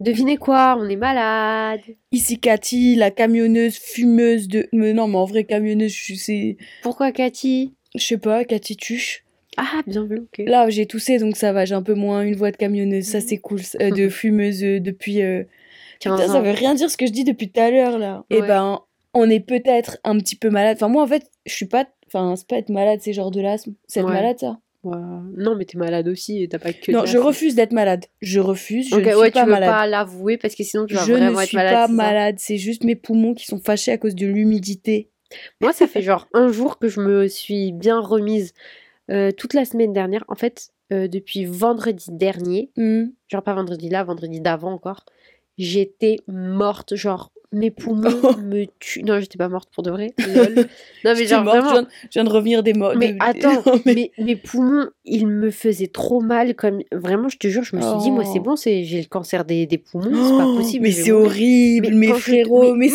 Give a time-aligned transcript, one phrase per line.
[0.00, 1.80] Devinez quoi On est malade.
[2.12, 4.68] Ici Cathy, la camionneuse fumeuse de.
[4.72, 6.56] Mais non, mais en vrai, camionneuse, je sais.
[6.82, 7.74] Pourquoi Cathy?
[7.94, 9.24] Je sais pas, Cathy Tuche.
[9.56, 10.44] Ah, bien vu, ok.
[10.46, 13.04] Là, j'ai toussé, donc ça va, j'ai un peu moins une voix de camionneuse.
[13.06, 13.60] Ça, c'est cool.
[13.80, 15.22] Euh, de fumeuse euh, depuis.
[15.22, 15.44] euh,
[16.00, 18.24] 15 Putain, ça veut rien dire ce que je dis depuis tout à l'heure, là.
[18.28, 18.46] Et Ouais.
[18.48, 18.80] ben,
[19.14, 20.76] on est peut-être un petit peu malade.
[20.76, 21.86] Enfin, moi, en fait, je suis pas.
[22.06, 23.72] Enfin, c'est pas être malade, c'est genre de l'asthme.
[23.88, 24.12] C'est être Ouais.
[24.12, 24.58] malade, ça.
[24.84, 26.92] Non, mais t'es malade aussi et t'as pas que.
[26.92, 28.04] Non, je refuse d'être malade.
[28.20, 29.70] Je refuse, je ne suis ouais, pas tu veux malade.
[29.70, 32.56] pas l'avouer parce que sinon tu vas je vraiment ne être suis pas malade, c'est
[32.56, 35.10] juste mes poumons qui sont fâchés à cause de l'humidité.
[35.60, 38.52] Moi, ça fait genre un jour que je me suis bien remise
[39.10, 40.24] euh, toute la semaine dernière.
[40.28, 43.06] En fait, euh, depuis vendredi dernier, Hmm.
[43.28, 45.04] genre pas vendredi là, vendredi d'avant encore,
[45.58, 46.94] j'étais morte.
[46.94, 49.02] Genre, mes poumons me tuent.
[49.04, 50.14] Non, j'étais pas morte pour de vrai.
[50.34, 50.54] lol.
[50.56, 50.64] Non,
[51.04, 51.68] mais J'étais genre morte, vraiment.
[51.70, 52.92] je viens, je viens de revenir des morts.
[52.96, 56.54] Mais de- attends, Non, mais- mes poumons, ils me faisaient trop mal.
[56.54, 58.42] Comme vraiment, je te jure, je me suis dit, moi, c'est Oh.
[58.42, 60.84] bon, c'est j'ai le cancer des, des poumons, c'est pas Oh, possible.
[60.84, 62.90] Mais c'est horrible, Mais mes frérots, mais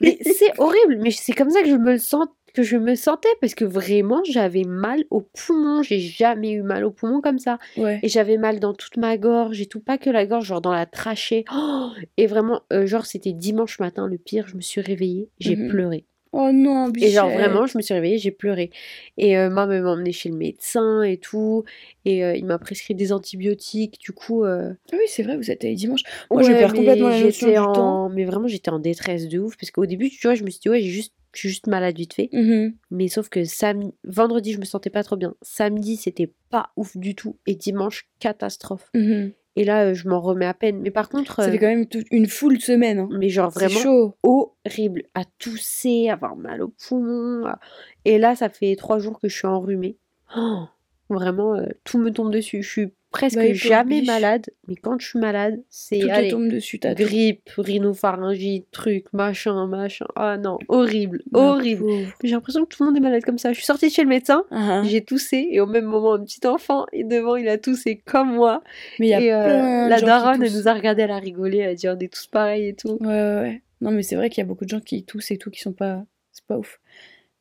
[0.00, 2.26] mais, c'est horrible, mais c'est comme ça que je me le sens,
[2.58, 5.82] que je me sentais parce que vraiment j'avais mal aux poumons.
[5.82, 7.58] J'ai jamais eu mal aux poumons comme ça.
[7.76, 8.00] Ouais.
[8.02, 10.72] Et j'avais mal dans toute ma gorge et tout, pas que la gorge, genre dans
[10.72, 11.44] la trachée.
[11.54, 15.54] Oh et vraiment, euh, genre c'était dimanche matin, le pire, je me suis réveillée, j'ai
[15.54, 15.68] Mhm.
[15.68, 16.04] pleuré.
[16.32, 18.70] Oh non, Et genre vraiment, je me suis réveillée, j'ai pleuré.
[19.16, 21.64] Et euh, maman m'a emmenée chez le médecin et tout.
[22.04, 23.98] Et euh, il m'a prescrit des antibiotiques.
[24.00, 26.02] Du coup, euh, Ah Oui, c'est vrai, vous êtes allé dimanche.
[26.30, 28.08] Moi, je ouais, perds mais complètement la notion temps.
[28.10, 29.56] Mais vraiment, j'étais en détresse de ouf.
[29.56, 31.14] Parce qu'au début, tu vois, je me suis dit, ouais, j'ai juste...
[31.34, 32.28] je suis juste malade vite fait.
[32.32, 32.74] Mhm.
[32.90, 33.92] Mais sauf que samedi...
[34.04, 35.34] vendredi, je me sentais pas trop bien.
[35.42, 37.36] Samedi, c'était pas ouf du tout.
[37.46, 38.90] Et dimanche, catastrophe.
[38.94, 39.32] Mhm.
[39.56, 40.80] Et là, euh, je m'en remets à peine.
[40.80, 42.98] Mais par contre, Ça euh, fait quand même toute une full semaine.
[43.00, 43.08] hein.
[43.18, 44.14] mais genre vraiment chaud.
[44.22, 45.02] horrible.
[45.14, 47.44] À tousser, avoir mal aux poumons.
[47.46, 47.58] à-
[48.04, 49.96] Et là, ça fait trois jours que je suis enrhumée.
[50.36, 50.64] Oh,
[51.10, 52.62] vraiment, euh, tout me tombe dessus.
[52.62, 54.46] Je suis presque Bah, pauvre jamais malade.
[54.66, 56.00] Mais quand je suis malade, c'est...
[56.30, 57.02] Tombe dessus, t'as tout.
[57.04, 60.06] grippe, rhinopharyngite, truc, machin, machin.
[60.16, 61.84] Ah non, horrible, horrible.
[62.22, 63.52] J'ai l'impression que tout le monde est malade comme ça.
[63.52, 64.82] Je suis sortie de chez le médecin, Ah, ah.
[64.84, 68.34] j'ai toussé et au même moment un petit enfant et devant il a toussé comme
[68.34, 68.62] moi.
[68.98, 71.18] Mais il y a et euh, plein la daronne elle nous a regardé, elle a
[71.18, 72.98] rigolé, elle a dit on est tous pareils et tout.
[73.00, 73.62] Ouais, ouais, ouais.
[73.80, 75.60] Non, mais c'est vrai qu'il y a beaucoup de gens qui toussent et tout, qui
[75.60, 76.02] sont pas.
[76.32, 76.80] C'est pas ouf.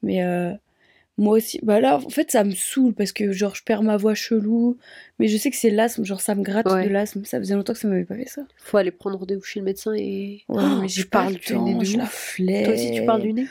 [0.04, 0.52] Mais euh,
[1.18, 1.60] moi aussi.
[1.64, 4.78] Bah là, en fait, ça me saoule parce que, genre, je perds ma voix chelou.
[5.20, 6.84] Mais je sais que c'est l'asthme, genre, ça me gratte Ouais.
[6.86, 7.26] de l'asthme.
[7.26, 8.44] Ça faisait longtemps que ça m'avait pas fait ça.
[8.58, 10.44] Faut aller prendre rendez-vous chez le médecin et.
[10.48, 12.66] Ouais, Oh, mais je parle le du nez de je la flemme.
[12.66, 13.48] Toi aussi tu parles du nez?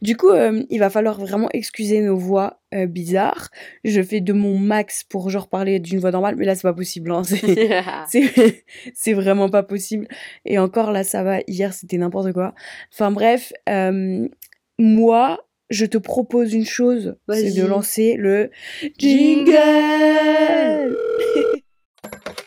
[0.00, 3.50] Du coup, euh, il va falloir vraiment excuser nos voix euh, bizarres.
[3.84, 6.36] Je fais de mon max pour, genre, parler d'une voix normale.
[6.36, 7.10] Mais là, c'est pas possible.
[7.10, 7.22] hein.
[7.22, 10.08] C'est- c'est c'est vraiment pas possible
[10.46, 12.54] et encore là ça va hier c'était n'importe quoi
[12.92, 14.26] enfin bref euh,
[14.78, 18.50] moi je te propose une chose c'est de lancer le
[18.98, 19.54] Jingle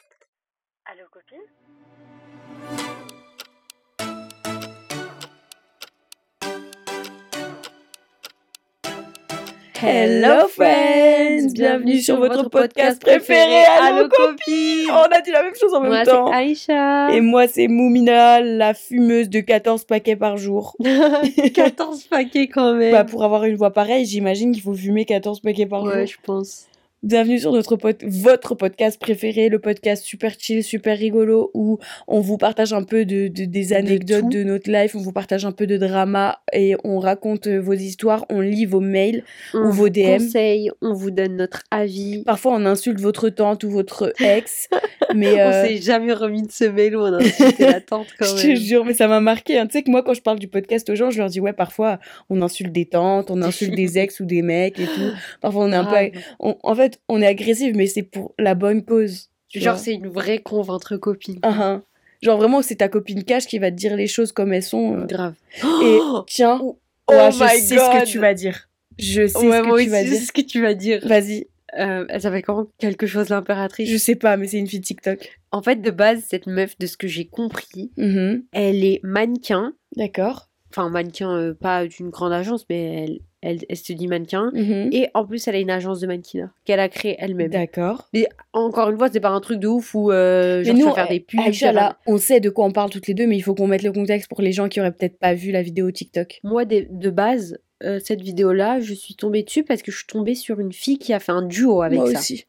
[9.80, 11.54] Hello friends!
[11.54, 16.04] bienvenue sur votre podcast préféré Allo copine on a dit la même chose en même
[16.04, 16.32] temps.
[16.32, 17.12] Aïcha.
[17.14, 20.76] Et moi c'est Moumina la fumeuse de 14 paquets par jour.
[21.54, 22.92] 14 paquets quand même.
[22.92, 25.94] Bah pour avoir une voix pareille j'imagine qu'il faut fumer 14 paquets par jour.
[25.94, 26.66] Ouais je pense
[27.04, 31.78] Bienvenue sur notre pod- votre podcast préféré, le podcast super chill, super rigolo, où
[32.08, 35.46] on vous partage un peu de, de- des anecdotes de, notre life, on vous partage
[35.46, 39.24] un peu de drama et on raconte euh, vos histoires, on lit vos mails.
[39.54, 40.18] on Ou vos vous DM.
[40.18, 44.68] conseille, on vous donne notre avis Parfois on insulte votre tante ou votre ex,
[45.16, 48.08] mais on euh, s'est jamais remis de ce mail où on a insulté la tante
[48.18, 49.60] quand je te jure, mais ça m'a marqué.
[49.60, 49.68] hein.
[49.68, 51.54] Tu sais que moi quand je parle du podcast aux gens, je leur dis ouais
[51.54, 52.00] parfois
[52.32, 55.12] on insulte des tantes, on insulte des ex ou des mecs et tout.
[55.42, 58.56] Parfois on est un peu, on- en fait on est agressif, mais c'est pour la
[58.56, 59.30] bonne cause.
[59.54, 61.82] Genre c'est une vraie conve entre copines ah.
[62.22, 64.98] Genre vraiment, c'est ta copine cash qui va te dire les choses comme elles sont.
[65.02, 65.06] euh.
[65.06, 65.36] grave
[65.84, 66.78] Et tiens, Oh
[67.10, 68.68] ouais, je my sais ce que tu vas dire.
[69.00, 70.22] Je sais ouais, ce que moi tu vas dire.
[70.22, 71.00] ce que tu vas dire.
[71.08, 73.90] Vas-y, Euh, elle s'appelle comment Quelque chose l'impératrice.
[73.90, 75.40] je sais pas, mais c'est une fille TikTok.
[75.52, 78.44] En fait, de base, cette meuf, de ce que j'ai compris, Mhm.
[78.52, 79.74] elle est mannequin.
[79.96, 80.50] D'accord.
[80.72, 84.52] Enfin, mannequin, euh, pas d'une grande agence, mais elle, elle, elle se dit mannequin.
[84.54, 84.90] Mhm.
[84.92, 87.50] Et en plus, elle a une agence de mannequinat qu'elle a créée elle-même.
[87.50, 88.08] D'accord.
[88.14, 91.08] Mais encore une fois, c'est pas un truc de ouf où euh, genre, nous, faire
[91.08, 91.40] des pubs.
[91.40, 93.68] Aïcha, là, on sait de quoi on parle toutes les deux, mais il faut qu'on
[93.68, 96.40] mette le contexte pour les gens qui auraient peut-être pas vu la vidéo TikTok.
[96.44, 100.08] Moi, de, de base, euh, cette vidéo-là, je suis tombée dessus parce que je suis
[100.08, 102.20] tombée sur une fille qui a fait un duo avec Moi ça.
[102.20, 102.46] aussi.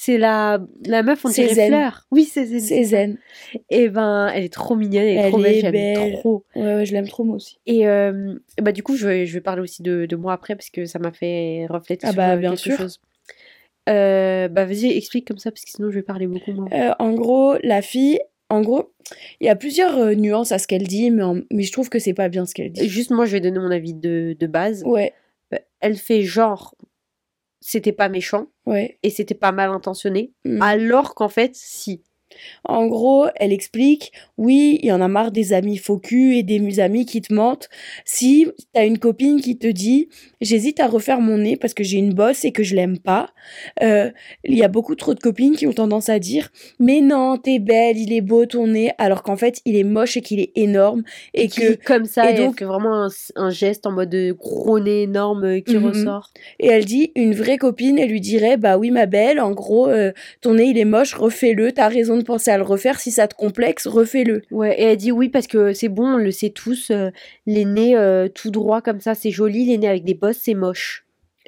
[0.00, 1.66] C'est la, la meuf, on dirait Zen.
[1.70, 2.06] Fleur.
[2.12, 2.60] Oui, c'est Zen.
[2.60, 3.18] C'est zen.
[3.68, 6.44] Et ben, elle est trop mignonne, elle est Elle trop belle, est j'aime trop.
[6.54, 7.58] Ouais, ouais, je l'aime trop, moi aussi.
[7.66, 10.54] Et euh, bah, du coup, je vais, je vais parler aussi de, de moi après
[10.54, 12.76] parce que ça m'a fait refléter Ah sur bah, bien quelque sûr.
[12.76, 13.00] chose.
[13.88, 16.68] Euh, bah, vas-y, explique comme ça parce que sinon je vais parler beaucoup moins.
[16.72, 18.92] Euh, en gros, la fille, en gros,
[19.40, 21.88] il y a plusieurs euh, nuances à ce qu'elle dit, mais, en- mais je trouve
[21.88, 22.88] que c'est pas bien ce qu'elle dit.
[22.88, 24.84] Juste, moi, je vais donner mon avis de, de base.
[24.84, 25.12] Ouais,
[25.80, 26.74] Elle fait genre,
[27.60, 28.98] c'était pas méchant ouais.
[29.02, 30.62] et c'était pas mal intentionné, Mm.
[30.62, 32.02] alors qu'en fait, si.
[32.64, 36.42] En gros, elle explique, oui, il y en a marre des amis faux cul et
[36.42, 37.68] des amis qui te mentent.
[38.04, 40.08] Si t'as une copine qui te dit,
[40.40, 43.30] j'hésite à refaire mon nez parce que j'ai une bosse et que je l'aime pas,
[43.82, 44.10] euh,
[44.44, 47.58] il y a beaucoup trop de copines qui ont tendance à dire, mais non, t'es
[47.58, 50.52] belle, il est beau ton nez, alors qu'en fait, il est moche et qu'il est
[50.56, 51.02] énorme
[51.34, 55.02] et que, comme ça, et donc- vraiment un, un geste en mode de gros nez
[55.02, 55.86] énorme euh, qui Mhm.
[55.86, 56.30] ressort.
[56.60, 59.88] et elle dit, une vraie copine, elle lui dirait, bah oui, ma belle, en gros,
[59.88, 63.10] euh, ton nez, il est moche, refais-le, t'as raison de penser à le refaire, si
[63.10, 64.42] ça te complexe, refais-le.
[64.50, 67.10] Ouais, et elle dit oui parce que c'est bon, on le sait tous, euh,
[67.46, 70.54] les nez euh, tout droit comme ça, c'est joli, les nez avec des bosses, c'est
[70.54, 71.04] moche.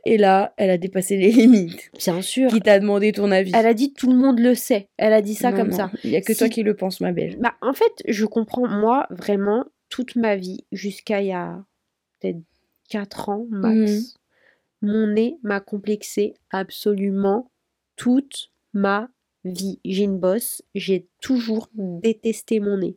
[0.07, 1.91] Et là, elle a dépassé les limites.
[1.99, 2.51] Bien sûr.
[2.51, 4.89] Qui t'a demandé ton avis Elle a dit tout le monde le sait.
[4.97, 5.91] Elle a dit ça Non, comme non, ça.
[6.05, 7.37] Il y a que toi qui le penses, ma belle.
[7.39, 11.63] Bah, en fait, je comprends, moi, vraiment, toute ma vie, jusqu'à il y a
[12.21, 12.39] peut-être
[12.89, 14.15] 4 ans max,
[14.83, 17.51] mon nez m'a complexé absolument
[17.97, 19.11] toute ma
[19.45, 19.79] vie.
[19.85, 22.97] J'ai une bosse, j'ai toujours détesté mon nez.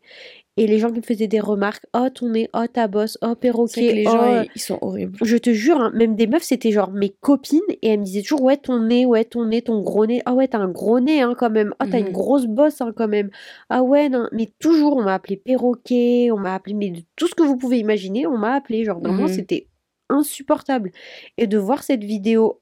[0.55, 3.33] Et les gens qui me faisaient des remarques, oh ton nez, oh ta bosse, oh
[3.35, 5.17] perroquet, que les oh, gens, ils- ils sont horribles.
[5.23, 8.21] je te jure, hein, même des meufs, c'était genre mes copines et elles me disaient
[8.21, 10.21] toujours Ouais, ton nez, ouais, ton nez, ton gros nez.
[10.25, 11.73] Ah ouais, t'as un gros nez hein, quand même.
[11.79, 13.29] Ah, t'as une grosse bosse hein, quand même.
[13.69, 14.27] Ah ouais, non.
[14.31, 17.57] Mais toujours, on m'a appelé perroquet, on m'a appelé, mais de tout ce que vous
[17.57, 18.83] pouvez imaginer, on m'a appelé.
[18.85, 19.33] Genre vraiment, Mhm.
[19.33, 19.67] c'était
[20.09, 20.91] insupportable.
[21.37, 22.59] Et de voir cette vidéo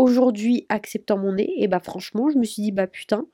[0.00, 3.26] aujourd'hui acceptant mon nez, et bah franchement, je me suis dit Bah putain,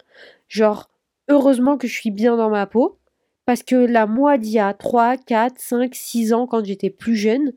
[0.49, 0.89] genre,
[1.29, 2.99] heureusement que je suis bien dans ma peau.
[3.47, 7.15] Parce que la moi d'il y a 3, 4, 5, 6 ans, quand j'étais plus
[7.15, 7.53] jeune,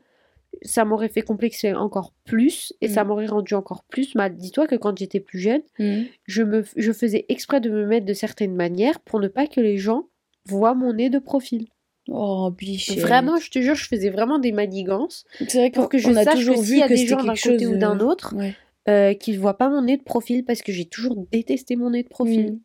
[0.62, 3.08] ça m'aurait fait complexer encore plus et ça Mm.
[3.08, 4.36] m'aurait rendu encore plus mal.
[4.36, 6.04] Dis-toi que quand j'étais plus jeune, Mhm.
[6.26, 9.60] je, me, je faisais exprès de me mettre de certaines manières pour ne pas que
[9.60, 10.04] les gens
[10.46, 11.66] voient mon nez de profil.
[12.08, 12.98] Oh, bichette.
[13.00, 16.22] Vraiment, je te jure, je faisais vraiment des manigances C'est vrai pour que je a
[16.24, 18.04] sache toujours que vu s'il y a que des gens d'un côté ou d'un euh,
[18.04, 18.54] autre ouais.
[18.90, 21.90] Euh, qui ne voient pas mon nez de profil parce que j'ai toujours détesté mon
[21.90, 22.52] nez de profil.
[22.52, 22.60] Mhm.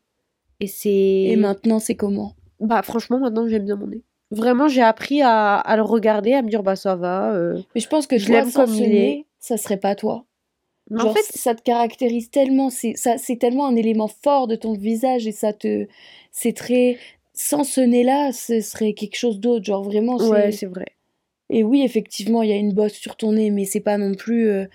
[0.62, 0.90] Et c'est...
[0.92, 2.34] Et maintenant, c'est comment?
[2.60, 4.04] Bah franchement, maintenant j'aime bien mon nez.
[4.32, 7.34] Vraiment, j'ai appris à, à le regarder, à me dire bah ça va.
[7.34, 7.62] euh.
[7.76, 9.26] Mais je pense que Je l'aime comme ce il nez, est.
[9.40, 10.26] ça serait pas toi.
[10.90, 14.56] Genre, en fait, ça te caractérise tellement, c'est ça, c'est tellement un élément fort de
[14.56, 15.88] ton visage et ça te,
[16.32, 16.98] c'est très,
[17.34, 19.66] sans ce nez-là, ce serait quelque chose d'autre.
[19.66, 20.86] Genre vraiment, ouais, c'est vrai.
[21.50, 24.14] Et oui, effectivement, il y a une bosse sur ton nez, mais c'est pas non
[24.16, 24.48] plus.
[24.48, 24.66] euh,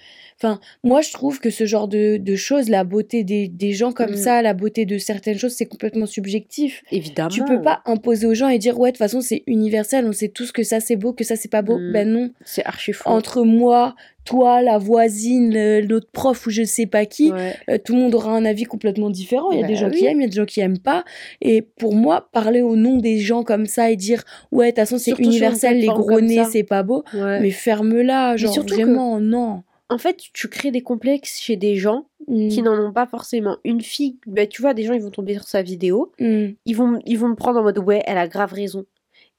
[0.43, 3.93] Enfin, moi, je trouve que ce genre de, de choses, la beauté des, des gens
[3.93, 4.17] comme Mm.
[4.17, 6.83] ça, la beauté de certaines choses, c'est complètement subjectif.
[6.91, 7.29] Évidemment.
[7.29, 10.13] Tu peux pas imposer aux gens et dire, ouais, de toute façon, c'est universel, on
[10.13, 11.77] sait tous que ça c'est beau, que ça c'est pas beau.
[11.79, 11.93] Mm.
[11.93, 12.31] Ben non.
[12.45, 13.11] C'est archi faux.
[13.11, 13.95] Entre moi,
[14.25, 17.55] toi, la voisine, le- l'autre prof ou je sais pas qui, Ouais.
[17.69, 19.51] euh, tout le monde aura un avis complètement différent.
[19.51, 20.79] Il y a des Bah gens qui aiment, il y a des gens qui aiment
[20.79, 21.05] pas.
[21.41, 24.23] Et pour moi, parler au nom des gens comme ça et dire,
[24.53, 27.03] ouais, de toute façon, c'est universel, les gros nez, c'est pas beau.
[27.15, 27.41] Ouais.
[27.41, 29.63] Mais ferme-la, genre surtout que- vraiment, non.
[29.89, 32.49] En fait, tu crées des complexes chez des gens Mm.
[32.49, 33.57] qui n'en ont pas forcément.
[33.65, 36.47] Une fille, bah, tu vois, des gens, ils vont tomber sur sa vidéo, Mm.
[36.65, 38.85] ils vont, ils vont me prendre en mode ouais, elle a grave raison.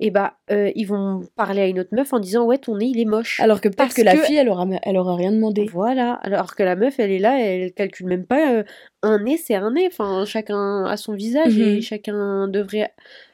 [0.03, 2.88] Et bah, euh, ils vont parler à une autre meuf en disant ouais, ton nez,
[2.88, 3.39] il est moche.
[3.39, 5.65] Alors que peut-être que la fille, elle aura, elle aura rien demandé.
[5.71, 8.51] Voilà, alors que la meuf, elle est là, elle calcule même pas.
[8.51, 8.63] euh,
[9.03, 9.88] un nez, c'est un nez.
[9.88, 11.62] Enfin, chacun a son visage Mhm.
[11.63, 12.92] et chacun devrait.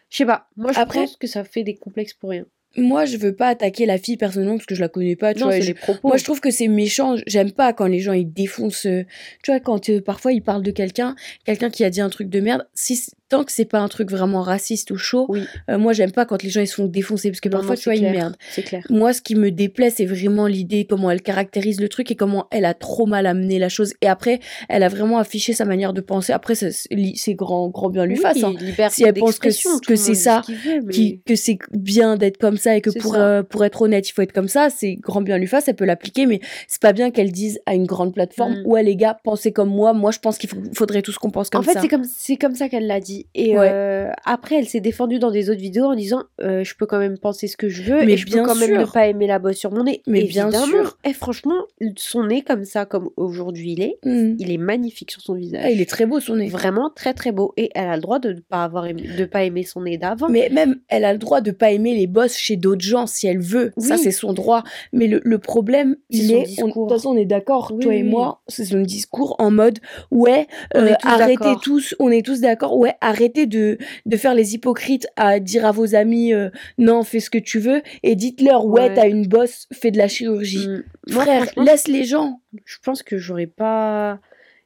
[0.10, 2.46] Je sais pas, moi je Après- pense que ça fait des complexes pour rien.
[2.75, 5.39] Moi, je veux pas attaquer la fille personnellement parce que je la connais pas, tu
[5.39, 5.60] non, vois.
[5.60, 6.08] je- les propos.
[6.08, 7.15] Moi, je trouve que c'est méchant.
[7.25, 8.86] J'aime pas quand les gens ils défoncent.
[8.86, 9.03] euh,
[9.41, 11.15] Tu vois, quand euh, parfois ils parlent de quelqu'un,
[11.46, 12.68] quelqu'un qui a dit un truc de merde.
[12.75, 16.12] Si tant que c'est pas un truc vraiment raciste ou chaud, Oui, euh, moi j'aime
[16.12, 17.93] pas quand les gens ils se font défoncer parce que Non, parfois non, tu vois
[17.93, 18.13] c'est ils clair.
[18.13, 18.36] merdent.
[18.51, 18.84] c'est clair.
[18.89, 22.48] Moi, ce qui me déplaît, c'est vraiment l'idée comment elle caractérise le truc et comment
[22.51, 23.93] elle a trop mal amené la chose.
[24.01, 26.31] Et après, elle a vraiment affiché sa manière de penser.
[26.34, 28.43] Après, c'est grand, grand bien lui Oui, fasse.
[28.43, 28.53] hein.
[28.89, 29.50] Si elle pense que
[29.86, 32.81] que c'est ça ce qu'il veut, mais- qui- que c'est bien d'être comme ça et
[32.81, 33.22] que pour, ça.
[33.22, 35.75] euh, pour être honnête, il faut être comme ça, c'est grand bien lui fasse, elle
[35.75, 38.67] peut l'appliquer, mais c'est pas bien qu'elle dise à une grande plateforme Mm.
[38.67, 41.62] ouais les gars, pensez comme moi, moi je pense qu'il faudrait tous qu'on pense comme
[41.62, 41.81] en fait, ça.
[41.81, 43.16] c'est comme c'est comme ça qu'elle l'a dit.
[43.33, 43.69] Et Ouais.
[43.71, 47.00] euh, après, elle s'est défendue dans des autres vidéos en disant euh, je peux quand
[47.00, 49.27] même penser ce que je veux Mais et je peux quand même ne pas aimer
[49.27, 50.01] la bosse sur mon nez.
[50.07, 50.97] Mais bien sûr.
[51.03, 51.55] Et franchement,
[51.95, 54.36] son nez comme ça, comme aujourd'hui il est, Mm.
[54.39, 55.62] il est magnifique sur son visage.
[55.63, 56.47] Ah, il est très beau son nez.
[56.47, 59.25] vraiment très très beau et elle a le droit de ne pas avoir aimé, de
[59.25, 60.29] pas aimer son nez d'avant.
[60.29, 63.27] Mais même, elle a le droit de pas aimer les boss chez d'autres gens si
[63.27, 63.71] elle veut.
[63.77, 64.63] Ça, c'est son droit.
[64.93, 66.62] Mais le, le problème, il est.
[66.63, 69.51] on- De toute façon, on est d'accord, Oui, toi et moi, c'est son discours en
[69.51, 69.79] mode
[70.12, 75.08] ouais, euh, arrêtez tous, on est tous d'accord, ouais, arrêtez de, de faire les hypocrites
[75.16, 78.78] à dire à vos amis euh, non, fais ce que tu veux et dites-leur ouais,
[78.90, 78.94] Ouais.
[78.94, 80.68] t'as une bosse, fais de la chirurgie.
[80.68, 80.84] Mm.
[81.10, 82.42] Moi, Frère, franchement, laisse les gens.
[82.66, 84.20] je pense que j'aurais pas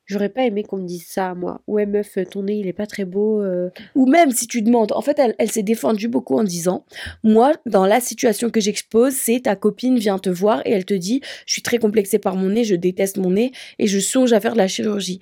[0.08, 1.62] J'aurais pas aimé qu'on me dise ça à moi.
[1.68, 3.40] Ouais, meuf, ton nez, il est pas très beau.
[3.42, 3.70] euh.
[3.96, 6.84] Ou même si tu demandes, en fait, elle, elle s'est défendue beaucoup en disant,
[7.24, 10.94] moi, dans la situation que j'expose, c'est ta copine vient te voir et elle te
[10.96, 14.34] dit, je suis très complexée par mon nez, je déteste mon nez et je songe
[14.34, 15.22] à faire de la chirurgie.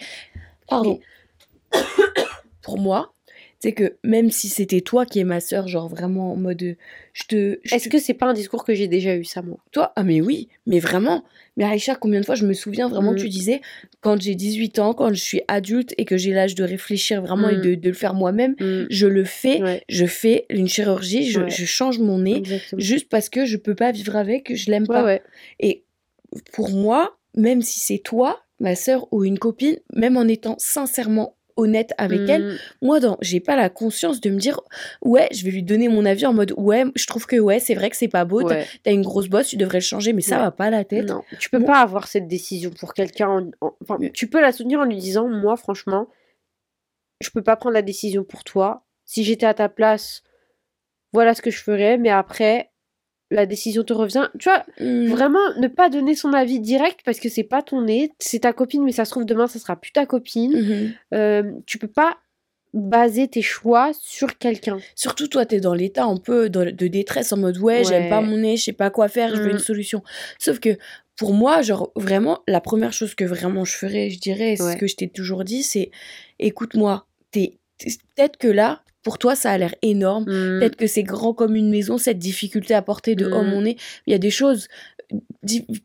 [0.68, 1.00] Pardon.
[2.70, 3.14] Pour moi,
[3.60, 6.76] c'est que même si c'était toi qui es ma sœur, genre vraiment en mode, euh,
[7.14, 9.42] je te, je Est-ce te- que c'est pas un discours que j'ai déjà eu, ça,
[9.42, 11.24] moi toi, ah mais oui, mais vraiment.
[11.58, 13.18] Mais Aïcha, combien de fois je me souviens vraiment, Mm.
[13.18, 13.62] tu disais,
[14.02, 17.50] quand j'ai 18 ans, quand je suis adulte et que j'ai l'âge de réfléchir vraiment
[17.50, 17.62] et Mm.
[17.62, 18.56] de, de le faire moi-même,
[18.90, 21.50] je le fais, Ouais, je fais une chirurgie, je, Ouais.
[21.50, 22.80] je change mon nez, exactement.
[22.82, 25.20] juste parce que je peux pas vivre avec, je l'aime Ouais, pas.
[25.60, 25.84] Et
[26.54, 31.36] pour moi, même si c'est toi, ma sœur ou une copine, même en étant sincèrement
[31.60, 32.58] honnête avec elle, Mm.
[32.82, 34.60] moi, dans, j'ai pas la conscience de me dire,
[35.04, 37.75] ouais, je vais lui donner mon avis en mode, ouais, je trouve que ouais, c'est
[37.75, 38.68] vrai que c'est pas beau, t'as- Ouais.
[38.84, 40.44] t'as une grosse bosse, tu devrais le changer, mais ça Ouais.
[40.44, 41.08] va pas à la tête.
[41.10, 43.30] Non, tu peux pas avoir cette décision pour quelqu'un.
[43.30, 46.08] en- en- Enfin, tu peux la soutenir en lui disant, moi, franchement,
[47.22, 48.86] je peux pas prendre la décision pour toi.
[49.06, 50.24] Si j'étais à ta place,
[51.13, 51.98] voilà ce que je ferais.
[51.98, 52.69] Mais après,
[53.31, 54.29] la décision te revient.
[54.39, 55.05] Tu vois, Mm.
[55.07, 58.53] vraiment, ne pas donner son avis direct parce que c'est pas ton nez, c'est ta
[58.53, 60.53] copine, mais ça se trouve demain, ça sera plus ta copine.
[60.59, 60.93] Mhm.
[61.13, 62.17] Euh, tu peux pas
[62.74, 64.77] baser tes choix sur quelqu'un.
[64.95, 68.21] Surtout toi, t'es dans l'état un peu de, de détresse en mode ouais, j'aime pas
[68.21, 69.53] mon nez, je sais pas quoi faire, je veux Mm.
[69.53, 70.03] une solution.
[70.38, 70.77] Sauf que
[71.15, 74.74] pour moi, genre vraiment, la première chose que vraiment je ferais, je dirais, c'est Ouais.
[74.74, 75.89] ce que je t'ai toujours dit, c'est
[76.38, 77.57] écoute-moi, t'es-
[78.15, 80.24] peut-être que là, pour toi, ça a l'air énorme.
[80.24, 80.60] Mm.
[80.60, 83.48] Peut-être que c'est grand comme une maison, cette difficulté à porter de oh Mm.
[83.50, 83.77] mon nez.
[84.08, 84.68] Il y a des choses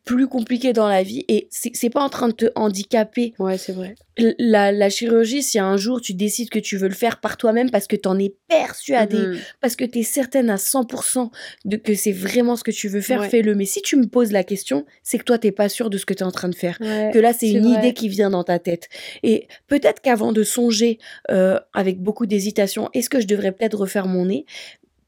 [0.04, 3.72] plus compliquées dans la vie et c'est pas en train de te handicaper Ouais, c'est
[3.72, 3.94] vrai.
[4.38, 7.70] La, la chirurgie, si un jour tu décides que tu veux le faire par toi-même
[7.70, 9.38] parce que t'en es persuadé, Mhm.
[9.60, 11.30] parce que t'es certaine à 100%
[11.64, 13.28] de que c'est vraiment ce que tu veux faire, Ouais.
[13.30, 13.54] fais-le.
[13.54, 16.06] Mais si tu me poses la question, c'est que toi t'es pas sûr de ce
[16.06, 16.76] que t'es en train de faire.
[16.80, 17.78] Ouais, Que là, c'est c'est une vrai.
[17.78, 18.88] idée qui vient dans ta tête.
[19.22, 20.98] Et peut-être qu'avant de songer
[21.30, 24.44] euh, avec beaucoup d'hésitation, est-ce que je devrais peut-être refaire mon nez?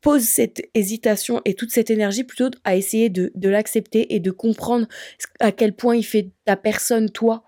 [0.07, 4.87] Pose cette hésitation et toute cette énergie plutôt à essayer de, l'accepter et de comprendre
[5.41, 7.43] à quel point il fait ta personne, toi,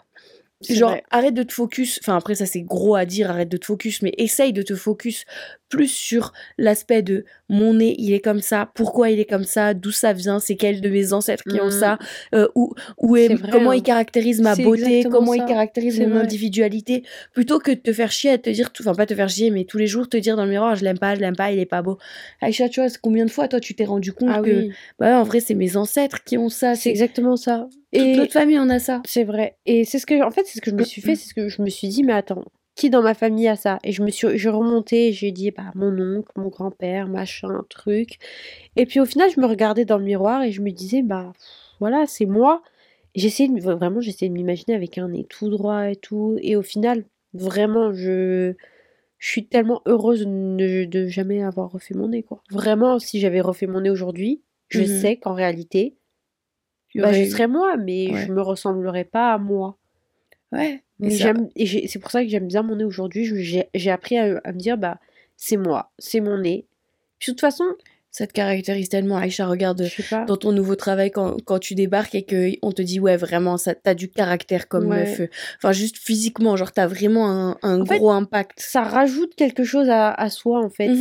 [0.68, 1.04] Genre, vrai.
[1.10, 2.00] arrête de te focus.
[2.02, 4.74] Enfin, après, ça, c'est gros à dire, arrête de te focus, mais essaye de te
[4.74, 5.24] focus
[5.68, 9.74] plus sur l'aspect de mon nez, il est comme ça, pourquoi il est comme ça,
[9.74, 11.70] d'où ça vient, c'est quels de mes ancêtres qui ont Mhm.
[11.70, 11.98] ça,
[12.34, 13.76] euh, où, où est, vrai, comment hein.
[13.76, 16.20] il caractérise ma beauté, comment il caractérise mon vrai.
[16.20, 19.50] individualité, plutôt que de te faire chier à te dire, enfin, pas te faire chier,
[19.50, 21.52] mais tous les jours te dire dans le miroir, je l'aime pas, je l'aime pas,
[21.52, 21.98] il est pas beau.
[22.40, 25.20] Aïcha, tu vois, combien de fois, toi, tu t'es rendu compte Ah que, oui, bah,
[25.20, 27.68] en vrai, c'est mes ancêtres qui ont ça, c'est exactement ça.
[27.96, 29.02] Toute Et notre famille en a ça.
[29.04, 29.58] c'est vrai.
[29.66, 31.34] Et c'est ce que, en fait, c'est ce que je me suis fait, c'est ce
[31.34, 32.44] que je me suis dit, mais attends,
[32.76, 33.78] qui dans ma famille a ça?
[33.84, 38.18] Et je me suis, je remontais, j'ai dit, bah, mon oncle, mon grand-père, machin, truc.
[38.76, 41.32] Et puis au final, je me regardais dans le miroir et je me disais, bah,
[41.80, 42.62] voilà, c'est moi.
[43.16, 46.38] J'essayais de, vraiment, j'essayais de m'imaginer avec un nez tout droit et tout.
[46.42, 47.04] Et au final,
[47.34, 48.54] vraiment, je,
[49.18, 52.42] je suis tellement heureuse de, jamais avoir refait mon nez, quoi.
[52.50, 54.86] Vraiment, si j'avais refait mon nez aujourd'hui, je Mhm.
[54.86, 55.97] sais qu'en réalité,
[56.96, 58.26] bah, je serais moi, mais Ouais.
[58.26, 59.76] je me ressemblerais pas à moi.
[60.52, 60.82] Ouais.
[61.00, 63.24] Mais ça- j'aime, et c'est pour ça que j'aime bien mon nez aujourd'hui.
[63.74, 64.98] J'ai appris à, à me dire, bah,
[65.36, 66.66] c'est moi, c'est mon nez.
[67.18, 67.64] Puis de toute façon,
[68.10, 70.24] Ça te caractérise tellement, Aïcha, regarde pas.
[70.24, 73.74] dans ton nouveau travail quand, quand tu débarques et qu'on te dit, ouais, vraiment, ça,
[73.74, 75.04] t'as du caractère comme Ouais.
[75.04, 75.20] meuf.
[75.58, 78.52] Enfin, juste physiquement, genre, t'as vraiment un, un En fait, gros impact.
[78.58, 80.88] Ça rajoute quelque chose à, à soi, en fait.
[80.88, 80.96] Mhm.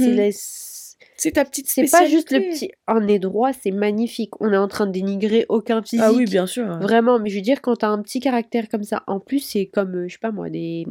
[1.16, 2.72] C'est ta petite C'est pas juste le petit.
[2.88, 4.32] Un nez droit, c'est magnifique.
[4.42, 6.02] On est en train de dénigrer aucun physique.
[6.04, 6.66] Ah oui, bien sûr.
[6.80, 9.66] Vraiment, mais je veux dire, quand t'as un petit caractère comme ça, en plus, c'est
[9.68, 10.86] comme, euh, je sais pas moi, des,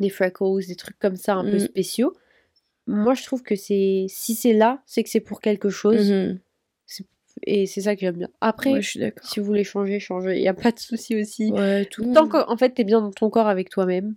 [0.00, 1.60] des freckles, des trucs comme ça un peu Mm.
[1.60, 2.14] spéciaux.
[2.86, 4.06] Moi, je trouve que c'est.
[4.08, 6.10] Si c'est là, c'est que c'est pour quelque chose.
[6.10, 6.38] Mhm.
[7.46, 8.28] Et c'est ça que j'aime bien.
[8.40, 9.24] Après, Ouais, je suis d'accord.
[9.24, 10.36] si vous voulez changer, changez.
[10.36, 11.52] Il n'y a pas de souci aussi.
[11.52, 12.02] Ouais, tout.
[12.02, 14.14] le Tant qu'en fait, t'es bien dans ton corps avec toi-même.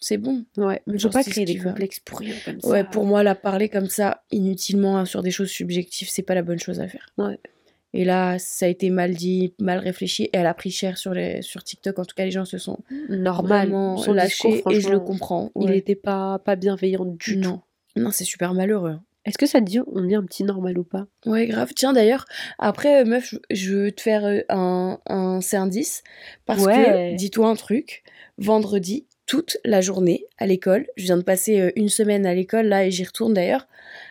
[0.00, 0.44] C'est bon.
[0.56, 2.68] Ouais, mais faut Genre, pas créer des complexes pour rien comme ça.
[2.68, 6.34] Ouais, pour moi, la parler comme ça, inutilement, hein, sur des choses subjectives, c'est pas
[6.34, 7.06] la bonne chose à faire.
[7.18, 7.38] Ouais.
[7.92, 11.12] Et là, ça a été mal dit, mal réfléchi, et elle a pris cher sur,
[11.12, 11.98] les, sur TikTok.
[11.98, 12.78] En tout cas, les gens se sont
[13.08, 13.68] Normal.
[13.68, 15.50] vraiment Son lâchés, et je le comprends.
[15.56, 15.78] Il ouais.
[15.78, 17.60] était pas, pas bienveillant du tout.
[17.96, 18.10] Non.
[18.12, 18.96] C'est super malheureux.
[19.26, 21.06] Est-ce que ça te dit, on est un petit normal ou pas?
[21.26, 21.72] Ouais, grave.
[21.76, 22.24] Tiens, d'ailleurs,
[22.58, 26.02] après, euh, meuf, je- je veux te faire euh, un, un C-indice.
[26.46, 27.12] Parce Ouais.
[27.12, 28.02] que, dis-toi un truc,
[28.38, 32.66] vendredi, toute la journée à l'école, je viens de passer euh, une semaine à l'école,
[32.66, 33.68] là, et j'y retourne d'ailleurs,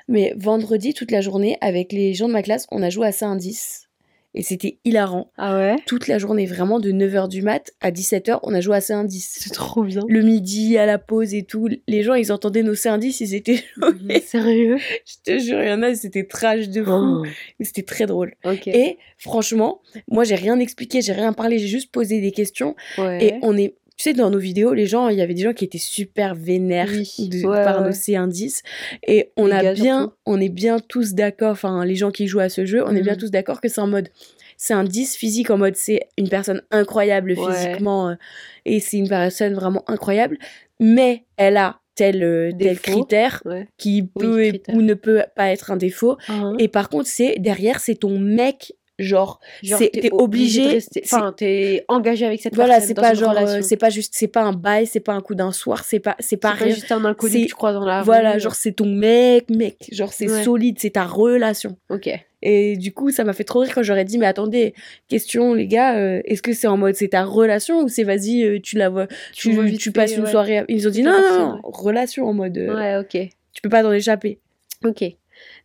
[0.08, 3.12] mais vendredi, toute la journée, avec les gens de ma classe, on a joué à
[3.12, 3.90] C-indice.
[4.34, 5.32] Et c'était hilarant.
[5.38, 5.76] Ah ouais?
[5.88, 9.40] Toute la journée, vraiment, de 9h du mat à 17h, on a joué à C-indice.
[9.42, 10.04] C'est trop bien.
[10.08, 13.62] Le midi, à la pause et tout, les gens, ils entendaient nos C-indices, ils étaient
[13.76, 14.22] choqués.
[14.22, 14.78] Sérieux?
[15.06, 16.92] Je te jure, il y en a, c'était trash de fou.
[16.92, 17.26] Oh,
[17.60, 18.36] C'était très drôle.
[18.68, 22.76] Et franchement, moi, j'ai rien expliqué, j'ai rien parlé, j'ai juste posé des questions.
[23.00, 23.26] ouais.
[23.26, 25.51] Et on est tu sais, dans nos vidéos, les gens, il y avait des gens
[25.51, 28.63] qui étaient super vénères de, par nos C-indices.
[29.06, 32.48] Et on a bien, on est bien tous d'accord, enfin, les gens qui jouent à
[32.48, 33.18] ce jeu, on est bien mm.
[33.18, 34.08] tous d'accord que c'est en mode,
[34.56, 38.15] c'est un 10 physique en mode, c'est une personne incroyable physiquement, euh,
[38.63, 40.38] et c'est une personne vraiment incroyable,
[40.79, 43.44] mais elle a tel, euh, tel critère
[43.77, 46.15] qui peut ou ne peut pas être un défaut.
[46.29, 46.56] Uh-huh.
[46.58, 48.72] Et par contre, c'est derrière, c'est ton mec
[49.03, 53.89] genre, t'es obligé, enfin t'es engagé avec cette voilà c'est pas genre euh, c'est pas
[53.89, 56.56] juste c'est pas un bail c'est pas un coup d'un soir c'est pas c'est pas,
[56.56, 59.89] pas juste un inconnu que tu crois dans la voilà genre c'est ton mec mec
[59.91, 61.77] genre c'est solide c'est ta relation.
[61.89, 62.10] Ok.
[62.41, 64.74] Et du coup ça m'a fait trop rire quand j'aurais dit mais attendez
[65.10, 68.44] question les gars euh, est-ce que c'est en mode c'est ta relation ou c'est vas-y
[68.44, 71.62] euh, tu la vois tu, tu, passes une soirée ils ont dit non, non, non
[71.63, 73.29] relation en mode ouais ok.
[73.53, 74.39] tu peux pas t'en échapper.
[74.86, 75.03] Ok.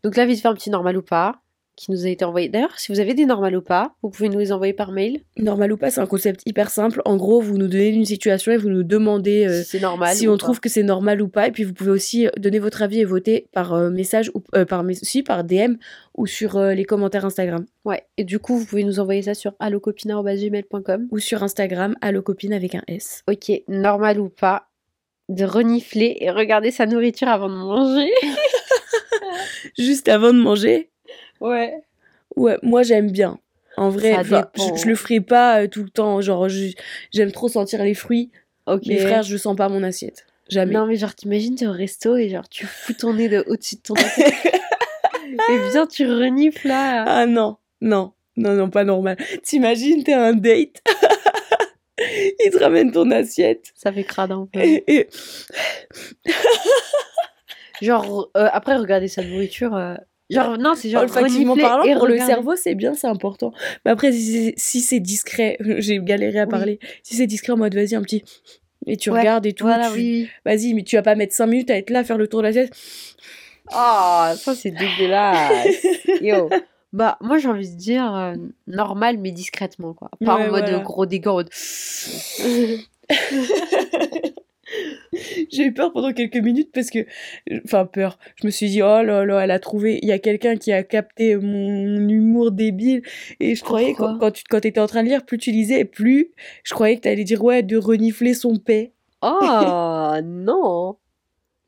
[0.03, 1.44] Donc là vite fait un petit normal ou pas
[1.77, 2.49] qui nous a été envoyé.
[2.49, 5.21] D'ailleurs, si vous avez des normales ou pas, vous pouvez nous les envoyer par mail.
[5.37, 7.03] Normal ou pas, c'est un concept hyper simple.
[7.05, 10.29] En gros, vous nous donnez une situation et vous nous demandez euh, si, normal si
[10.29, 11.49] on trouve que c'est normal ou pas.
[11.49, 14.41] Et puis vous pouvez aussi euh, donner votre avis et voter par euh, message ou
[14.41, 15.75] par aussi par DM
[16.17, 17.65] ou sur les commentaires Instagram.
[17.85, 18.05] Ouais.
[18.17, 22.75] Et du coup, vous pouvez nous envoyer ça sur allocopine@gmail.com ou sur Instagram allocopine avec
[22.75, 23.23] un S.
[23.29, 24.69] Ok, normal ou pas,
[25.29, 28.11] de renifler et regarder sa nourriture avant de manger.
[29.79, 30.91] Juste avant de manger.
[31.41, 31.75] Ouais.
[32.37, 33.39] Ouais, moi j'aime bien.
[33.77, 36.21] En vrai, je, le ferai pas euh, tout le temps.
[36.21, 36.49] Genre,
[37.13, 38.31] j'aime trop sentir les fruits.
[38.67, 38.83] Ok.
[38.87, 40.27] Mais frère, je sens pas mon assiette.
[40.49, 40.75] Jamais.
[40.75, 43.77] Non, mais genre, t'imagines, t'es au resto et genre, tu fous ton nez de au-dessus
[43.77, 44.35] de ton assiette.
[45.25, 47.05] et bien, tu renifles là.
[47.07, 49.17] Ah non, non, non, non, pas normal.
[49.43, 50.83] T'imagines, t'es un date.
[51.99, 53.73] Il te ramène ton assiette.
[53.75, 54.61] Ça fait crade un peu.
[54.61, 55.09] Et,
[57.81, 59.75] genre, euh, après, regarder sa nourriture.
[59.75, 59.95] Euh,
[60.31, 63.53] Genre, non, c'est genre olfactivement parlant, pour le cerveau, c'est bien, c'est important.
[63.85, 66.79] Mais après, si c'est discret, j'ai galéré à parler.
[67.03, 68.25] Si c'est discret en mode, vas-y, un petit.
[68.87, 69.65] Et tu regardes et tout.
[69.65, 70.29] Voilà, oui.
[70.45, 72.47] Vas-y, mais tu vas pas mettre 5 minutes à être là, faire le tour de
[72.47, 72.73] la tête.
[73.73, 75.87] Oh, ça, c'est dégueulasse.
[76.21, 76.51] Yo.
[76.93, 78.35] Bah, moi, j'ai envie de dire euh,
[78.67, 80.11] normal, mais discrètement, quoi.
[80.25, 81.29] Pas en mode gros dégâts.
[85.51, 87.07] J'ai eu peur pendant quelques minutes parce que,
[87.65, 90.19] enfin peur, je me suis dit oh là là, elle a trouvé, il y a
[90.19, 93.03] quelqu'un qui a capté mon humour débile
[93.41, 95.85] et je croyais quand, quand, tu quand étais en train de lire, plus tu lisais,
[95.85, 96.33] plus
[96.65, 98.93] je croyais que tu allais dire ouais de renifler son paix.
[99.23, 100.97] Oh non,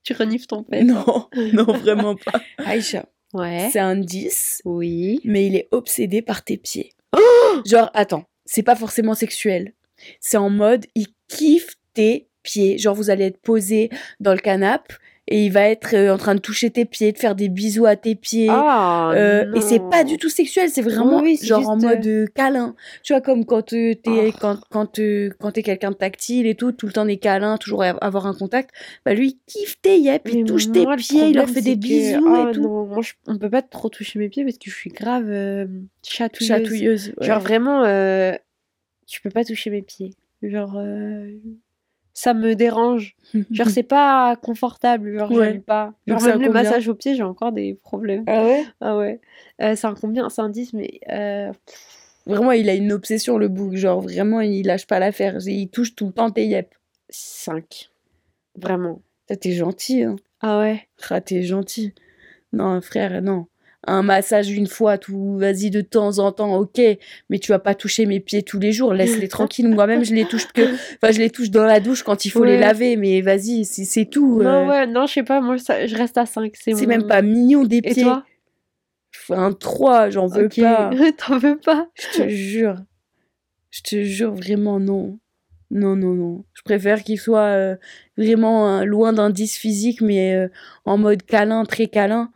[0.07, 2.41] tu renifles ton paix Non, non vraiment pas.
[2.59, 3.69] Aïcha, ouais.
[3.73, 4.63] C'est un 10.
[4.65, 5.21] Oui.
[5.25, 6.93] Mais il est obsédé par tes pieds.
[7.17, 9.73] Oh Genre attends, c'est pas forcément sexuel.
[10.21, 12.79] C'est en mode il kiffe tes pieds.
[12.79, 14.95] Genre, vous allez être posé dans le canapé
[15.29, 17.87] et il va être euh, en train de toucher tes pieds, de faire des bisous
[17.87, 18.49] à tes pieds.
[18.49, 22.77] Ah, euh, et c'est pas du tout sexuel, c'est vraiment genre en mode euh, câlin.
[23.03, 24.31] Tu vois, comme quand t'es oh.
[24.41, 25.01] quand, quand,
[25.41, 28.35] quand t'es quelqu'un de tactile et tout, tout le temps des câlins, toujours avoir un
[28.35, 28.71] contact.
[29.05, 32.37] Bah lui, il kiffe tes yep, il touche tes pieds, il leur fait des bisous
[32.37, 32.63] et oh tout.
[32.63, 35.27] Non, moi, on peut pas trop toucher mes pieds parce que je suis grave
[36.05, 36.49] chatouilleuse.
[36.49, 37.83] chatouilleuse Genre vraiment,
[39.07, 40.15] tu peux pas toucher mes pieds.
[40.43, 40.79] Genre
[42.17, 43.15] ça me dérange.
[43.51, 45.19] genre, c'est pas confortable.
[45.19, 45.93] Genre, j'aime pas.
[46.07, 48.25] Genre, même les massages aux pieds, j'ai encore des problèmes.
[48.27, 48.65] Ah ouais?
[48.81, 49.21] Ah ouais.
[49.61, 50.99] Euh, c'est un combien C'est un 10, mais.
[51.11, 51.53] Euh,
[52.25, 53.77] vraiment, il a une obsession, le bouc.
[53.77, 55.37] Genre, vraiment, il lâche pas l'affaire.
[55.47, 56.75] Il touche tout le temps tes yep.
[57.11, 57.91] 5.
[58.57, 59.03] Vraiment.
[59.27, 60.17] T'es gentil, hein.
[60.41, 61.93] Ah ouais Ah, t'es gentil.
[62.55, 63.47] Non, frère, non
[63.87, 66.81] un massage une fois, tout, vas-y de temps en temps, ok,
[67.31, 69.69] mais tu vas pas toucher mes pieds tous les jours, laisse-les tranquilles.
[69.69, 72.45] Moi-même, je les touche que, enfin, je les touche dans la douche quand il faut
[72.45, 74.43] les laver, mais vas-y, c'est tout.
[74.43, 74.69] Non, euh.
[74.69, 76.53] ouais, non, je sais pas, moi, je reste à 5.
[76.55, 78.01] C'est même pas mignon des pieds.
[78.01, 78.25] Et toi?
[79.31, 80.91] Un 3, j'en veux pas.
[81.27, 81.89] T'en veux pas?
[81.95, 82.77] Je te jure.
[83.71, 85.19] Je te jure, vraiment, non.
[85.71, 86.45] Non, non, non.
[86.55, 87.77] Je préfère qu'il soit euh,
[88.17, 90.49] vraiment loin d'un 10 physique, mais euh,
[90.85, 92.31] en mode câlin, très câlin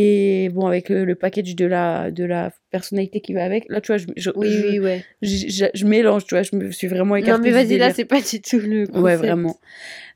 [0.00, 3.88] et bon, avec le, package de la, de la personnalité qui va avec, là, tu
[3.88, 7.50] vois, je, je, oui, oui, je, mélange, tu vois, je me suis vraiment écartée.
[7.50, 9.02] Non, mais vas-y, là, c'est pas du tout le concept.
[9.02, 9.58] Ouais, vraiment.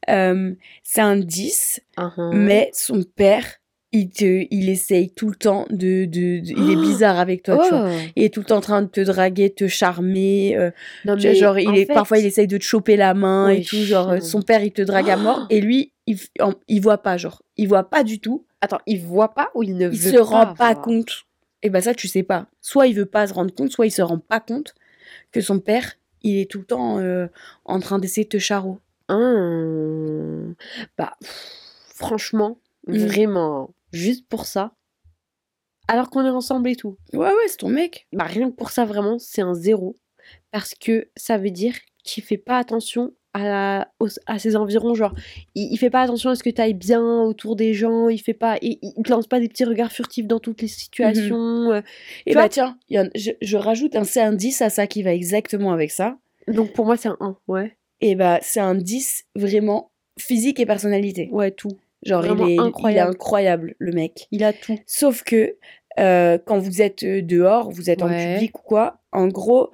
[0.09, 0.53] Euh,
[0.85, 2.33] c'est un 10, uh-huh.
[2.33, 3.45] mais son père,
[3.91, 6.05] il, te, il essaye tout le temps de...
[6.05, 7.89] de, il est bizarre avec toi, tu vois.
[7.91, 8.11] Oh.
[8.15, 10.57] Il est tout le temps en train de te draguer, te charmer.
[10.57, 10.71] Euh,
[11.05, 13.83] non, mais genre, il est, parfois, il essaye de te choper la main et tout.
[13.83, 15.45] Genre, son père, il te drague à mort.
[15.51, 16.19] Et lui, il,
[16.69, 17.43] il voit pas, genre.
[17.57, 18.47] Il voit pas du tout.
[18.63, 21.27] Attends, il voit pas ou il ne il veut se rend pas compte.
[21.63, 22.47] Et eh ben ça, tu sais pas.
[22.61, 24.75] Soit il veut pas se rendre compte, soit il se rend pas compte
[25.33, 27.27] que son père, il est tout le temps euh,
[27.65, 28.71] en train d'essayer de te charrer.
[29.09, 30.55] Hum.
[30.97, 32.97] Bah, franchement, mmh.
[32.99, 34.73] vraiment, juste pour ça.
[35.89, 36.97] Alors qu'on est ensemble et tout.
[37.13, 38.07] Ouais, ouais, c'est ton mec.
[38.13, 39.99] Bah, rien que pour ça, vraiment, c'est un zéro.
[40.53, 43.89] Parce que ça veut dire qui fait pas attention à,
[44.27, 44.95] à ses environs.
[44.95, 45.15] Genre,
[45.55, 48.09] il, fait pas attention à ce que tu ailles bien autour des gens.
[48.09, 51.73] Il fait pas, il, te lance pas des petits regards furtifs dans toutes les situations.
[51.73, 51.81] Euh,
[52.27, 55.91] et bah tiens, je, rajoute un, c'est un 10 à ça qui va exactement avec
[55.91, 56.19] ça.
[56.49, 57.77] Donc pour moi, c'est un 1, ouais.
[58.01, 61.29] Et bah c'est un 10 vraiment physique et personnalité.
[61.33, 61.79] Ouais, tout.
[62.05, 63.11] Genre, il est, incroyable.
[63.13, 64.27] incroyable, le mec.
[64.33, 64.77] Il a tout.
[64.87, 65.57] Sauf que
[66.01, 69.71] euh, quand vous êtes euh, dehors, vous êtes en public ou quoi, en gros,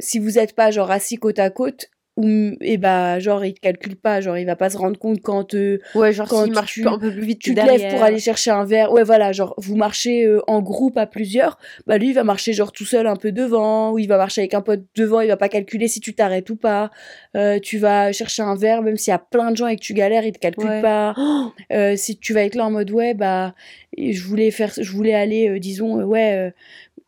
[0.00, 3.60] si vous n'êtes pas genre assis côte à côte, ou et bah genre il te
[3.60, 6.74] calcule pas genre il va pas se rendre compte quand euh, ouais genre quand marche
[6.74, 8.92] tu, un peu plus vite tu te lèves pour aller chercher un verre.
[8.92, 12.52] Ouais voilà genre vous marchez euh, en groupe à plusieurs bah lui il va marcher
[12.52, 15.28] genre tout seul un peu devant ou il va marcher avec un pote devant il
[15.28, 16.90] va pas calculer si tu t'arrêtes ou pas.
[17.36, 19.82] Euh, tu vas chercher un verre même s'il y a plein de gens et que
[19.82, 21.14] tu galères il te calcule pas.
[21.72, 23.54] Euh, si tu vas être là en mode ouais bah
[23.96, 26.52] je voulais faire je voulais aller disons ouais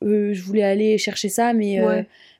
[0.02, 1.80] je voulais aller chercher ça mais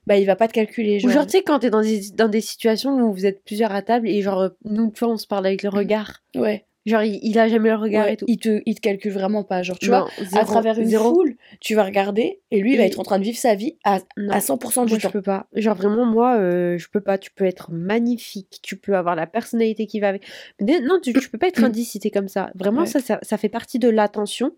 [0.07, 0.99] bah il va pas te calculer.
[0.99, 3.73] Genre, genre tu sais, quand t'es dans des, dans des situations où vous êtes plusieurs
[3.73, 6.23] à table et genre, nous, tu vois, on se parle avec le regard.
[6.33, 6.65] Ouais.
[6.85, 8.23] Genre, il, a jamais le regard et tout.
[8.29, 9.61] Il te, il te calcule vraiment pas.
[9.61, 13.01] Genre, tu vois, à travers une foule, tu vas regarder et lui, il va être
[13.01, 13.95] en train de vivre sa vie à,
[14.29, 15.09] à 100% du moi, temps.
[15.09, 15.47] Je peux pas.
[15.53, 17.17] Genre, vraiment, moi, euh, je peux pas.
[17.17, 20.23] Tu peux être magnifique, tu peux avoir la personnalité qui va avec.
[20.61, 22.51] Mais non, tu, tu peux pas être indicité comme ça.
[22.55, 24.53] Vraiment, ça, ça, ça, fait partie de l'attention.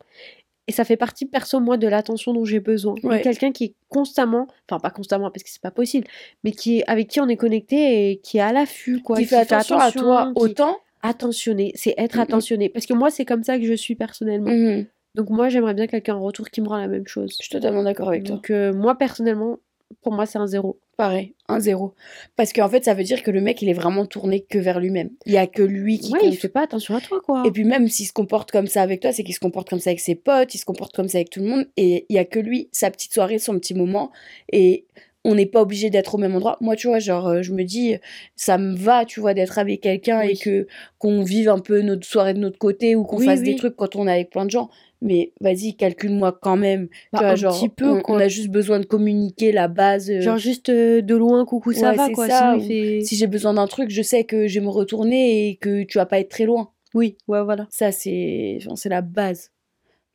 [0.69, 2.93] Et ça fait partie, perso, moi, de l'attention dont j'ai besoin.
[3.23, 6.05] Quelqu'un qui est constamment, enfin pas constamment parce que c'est pas possible,
[6.43, 9.17] mais qui est, avec qui on est connecté et qui est à l'affût, quoi.
[9.17, 10.77] Qui, fait, attention à toi autant.
[11.01, 12.69] Attentionné, c'est être attentionné.
[12.69, 14.51] Parce que moi, c'est comme ça que je suis personnellement.
[14.51, 17.31] Mmh Donc moi, j'aimerais bien quelqu'un en retour qui me rend la même chose.
[17.39, 18.35] Je suis totalement d'accord avec toi.
[18.35, 19.57] Donc euh, moi, personnellement,
[20.01, 20.79] pour moi, c'est un zéro.
[20.97, 21.93] Pareil, un zéro.
[22.35, 24.79] Parce qu'en fait, ça veut dire que le mec, il est vraiment tourné que vers
[24.79, 25.09] lui-même.
[25.25, 27.43] Il y a que lui qui ouais, il fait pas attention à toi, quoi.
[27.45, 29.79] Et puis même s'il se comporte comme ça avec toi, c'est qu'il se comporte comme
[29.79, 31.67] ça avec ses potes, il se comporte comme ça avec tout le monde.
[31.77, 34.11] Et il y a que lui, sa petite soirée, son petit moment.
[34.51, 34.85] Et
[35.25, 36.57] on n'est pas obligé d'être au même endroit.
[36.61, 37.95] Moi, tu vois, genre, euh, je me dis,
[38.35, 42.05] ça me va, tu vois, d'être avec quelqu'un et que qu'on vive un peu notre
[42.05, 44.51] soirée de notre côté ou qu'on fasse des trucs quand on est avec plein de
[44.51, 44.69] gens
[45.01, 46.87] mais vas-y, calcule-moi quand même.
[47.13, 50.09] Bah, tu vois, un genre, petit peu, on, a juste besoin de communiquer la base.
[50.11, 50.21] Euh.
[50.21, 52.27] Genre juste euh, de loin, coucou, ça va quoi.
[52.27, 55.83] Ça, Si j'ai besoin d'un truc, je sais que je vais me retourner et que
[55.83, 56.71] tu vas pas être très loin.
[56.93, 57.67] Oui, ouais, voilà.
[57.69, 59.51] Ça, c'est c'est la base.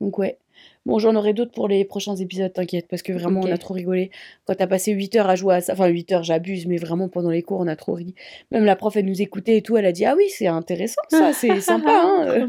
[0.00, 0.38] Donc ouais.
[0.86, 3.72] Bon, j'en aurai d'autres pour les prochains épisodes, t'inquiète, parce que vraiment, on a trop
[3.72, 4.10] rigolé.
[4.44, 7.08] Quand t'as passé 8 heures à jouer à ça, enfin 8 heures, j'abuse, mais vraiment
[7.08, 8.14] pendant les cours, on a trop ri.
[8.50, 11.00] Même la prof, elle nous écoutait et tout, elle a dit Ah oui, c'est intéressant
[11.08, 11.90] ça, c'est sympa.
[11.90, 12.48] Hein.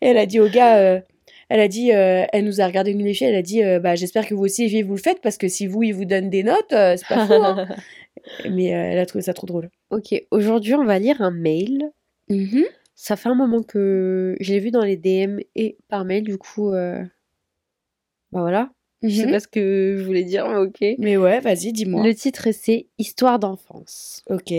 [0.00, 1.00] et elle a dit au gars, euh,
[1.48, 3.78] elle a dit, euh, elle nous a regardé nous les filles, elle a dit, euh,
[3.78, 6.30] bah j'espère que vous aussi vous le faites parce que si vous ils vous donnent
[6.30, 7.34] des notes, euh, c'est pas fou.
[7.34, 7.68] Hein.
[8.50, 9.70] Mais elle a trouvé ça trop drôle.
[9.90, 11.90] Ok, aujourd'hui on va lire un mail.
[12.28, 12.64] Mm-hmm.
[12.96, 16.38] Ça fait un moment que je l'ai vu dans les DM et par mail, du
[16.38, 17.04] coup, bah
[18.32, 18.70] voilà.
[19.02, 19.30] Je sais mm-hmm.
[19.30, 20.96] pas ce que je voulais dire, mais ok.
[20.98, 22.02] Mais ouais, vas-y, dis-moi.
[22.04, 24.24] Le titre c'est Histoire d'enfance.
[24.28, 24.52] Ok.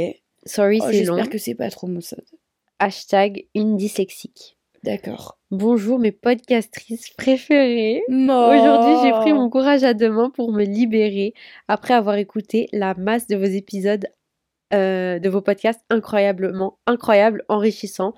[0.46, 1.16] Sorry, oh, c'est long.
[1.16, 2.24] J'espère que c'est pas trop maussade.
[2.80, 4.58] Hashtag une dyslexique.
[4.84, 5.37] D'accord.
[5.52, 8.04] Bonjour mes podcastrices préférées.
[8.10, 11.34] Aujourd'hui, j'ai pris mon courage à deux mains pour me libérer
[11.70, 14.08] après avoir écouté la masse de vos épisodes,
[14.74, 18.14] euh, de vos podcasts incroyablement incroyables, enrichissants,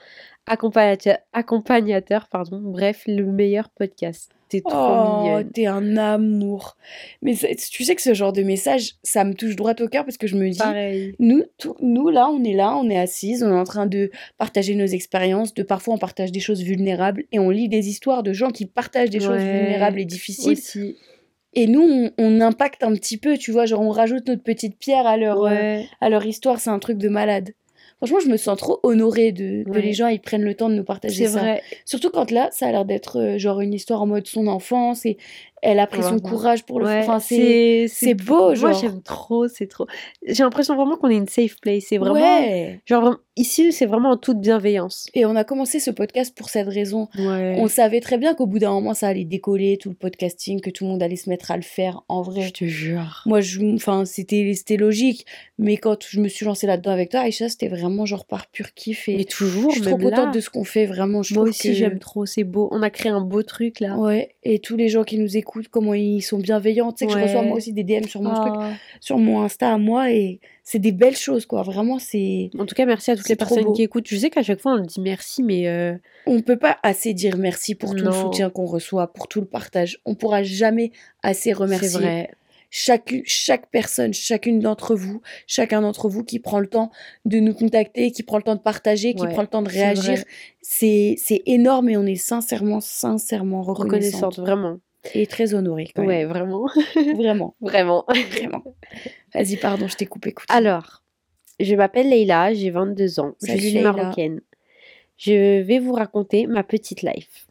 [0.49, 4.31] accompagnateur, accompagnateur, pardon, bref, le meilleur podcast.
[4.49, 6.75] T'es trop oh, T'es un amour.
[7.21, 10.17] Mais tu sais que ce genre de message, ça me touche droit au cœur parce
[10.17, 11.15] que je me dis, Pareil.
[11.19, 11.43] nous,
[11.81, 14.09] nous là, on est là, on est assises, on est en train de
[14.39, 18.23] partager nos expériences, de parfois on partage des choses vulnérables et on lit des histoires
[18.23, 20.53] de gens qui partagent des choses vulnérables et difficiles.
[20.53, 20.97] Aussi.
[21.53, 25.05] Et nous, on, impacte un petit peu, tu vois, genre on rajoute notre petite pierre
[25.05, 27.53] à leur, euh, à leur histoire, c'est un truc de malade.
[27.99, 30.75] Franchement, je me sens trop honorée de, que les gens ils prennent le temps de
[30.75, 31.39] nous partager ça.
[31.39, 31.61] Vrai.
[31.83, 35.05] Surtout quand là, ça a l'air d'être euh, genre une histoire en mode son enfance
[35.05, 35.17] et
[35.61, 37.03] elle a pris son courage pour le faire.
[37.03, 38.71] Enfin, c'est c'est beau genre.
[38.71, 39.87] Moi j'aime trop, c'est trop.
[40.25, 42.81] J'ai l'impression vraiment qu'on est une safe place, c'est vraiment ouais.
[42.85, 45.09] genre ici c'est vraiment en toute bienveillance.
[45.13, 47.07] Et on a commencé ce podcast pour cette raison.
[47.17, 50.69] On savait très bien qu'au bout d'un moment ça allait décoller tout le podcasting, que
[50.69, 52.41] tout le monde allait se mettre à le faire en vrai.
[52.41, 53.23] Je te jure.
[53.25, 55.25] Moi je enfin c'était c'était logique,
[55.57, 58.73] mais quand je me suis lancée là-dedans avec toi Aïcha, c'était vraiment genre par pur
[58.73, 61.73] kiff et, toujours je suis trop contente de ce qu'on fait vraiment, je Moi aussi
[61.73, 62.69] j'aime trop, c'est beau.
[62.71, 63.97] On a créé un beau truc là.
[63.97, 66.91] Ouais, et tous les gens qui nous écoutent comment ils sont bienveillants.
[66.91, 68.71] Tu sais que je reçois moi aussi des DM sur mon truc, ah.
[68.99, 71.63] sur mon Insta à moi et c'est des belles choses quoi.
[71.63, 72.49] Vraiment, c'est.
[72.57, 74.07] En tout cas, merci à toutes les personnes qui écoutent.
[74.07, 75.67] Je sais qu'à chaque fois on dit merci, mais.
[75.67, 75.95] Euh...
[76.25, 79.47] On peut pas assez dire merci pour tout le soutien qu'on reçoit, pour tout le
[79.47, 79.99] partage.
[80.05, 80.91] On pourra jamais
[81.23, 81.89] assez remercier.
[81.89, 82.29] C'est vrai
[82.69, 86.91] chaque, chaque personne, chacune d'entre vous, chacun d'entre vous qui prend le temps
[87.25, 90.23] de nous contacter, qui prend le temps de partager, qui prend le temps de réagir.
[90.61, 94.35] C'est énorme et on est sincèrement, sincèrement reconnaissante.
[94.35, 94.77] reconnaissante vraiment.
[95.13, 95.89] Et très honorée.
[95.95, 96.67] Quand ouais, vraiment.
[97.15, 97.55] vraiment.
[97.61, 98.05] Vraiment.
[98.07, 98.63] Vraiment.
[99.33, 100.35] Vas-y, pardon, je t'ai coupé.
[100.49, 101.03] Alors,
[101.59, 104.41] Je m'appelle Leïla, j'ai 22 ans, je suis marocaine.
[105.17, 107.47] Je vais vous raconter ma petite life.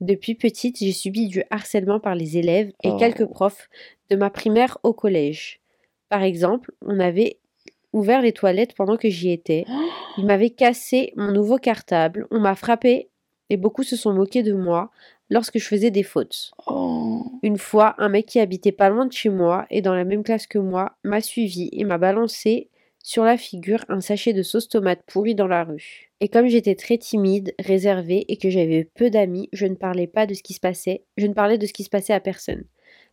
[0.00, 3.28] Depuis petite, j'ai subi du harcèlement par les élèves et quelques oh.
[3.28, 3.68] profs
[4.10, 5.60] de ma primaire au collège.
[6.08, 7.38] Par exemple, on avait
[7.92, 9.64] ouvert les toilettes pendant que j'y étais.
[10.18, 13.08] Ils m'avaient cassé mon nouveau cartable, on m'a frappé
[13.50, 14.90] et beaucoup se sont moqués de moi
[15.30, 16.52] lorsque je faisais des fautes.
[16.66, 17.24] Oh.
[17.42, 20.22] Une fois, un mec qui habitait pas loin de chez moi et dans la même
[20.22, 22.70] classe que moi m'a suivi et m'a balancé
[23.02, 26.10] sur la figure un sachet de sauce tomate pourrie dans la rue.
[26.20, 30.26] Et comme j'étais très timide, réservée et que j'avais peu d'amis, je ne parlais pas
[30.26, 32.64] de ce qui se passait, je ne parlais de ce qui se passait à personne.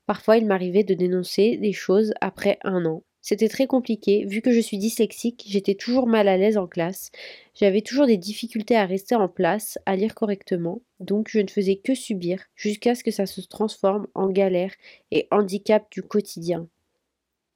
[0.06, 3.04] Parfois, il m'arrivait de dénoncer des choses après un an.
[3.28, 7.10] C'était très compliqué, vu que je suis dyslexique, j'étais toujours mal à l'aise en classe,
[7.56, 11.78] j'avais toujours des difficultés à rester en place, à lire correctement, donc je ne faisais
[11.78, 14.76] que subir, jusqu'à ce que ça se transforme en galère
[15.10, 16.68] et handicap du quotidien.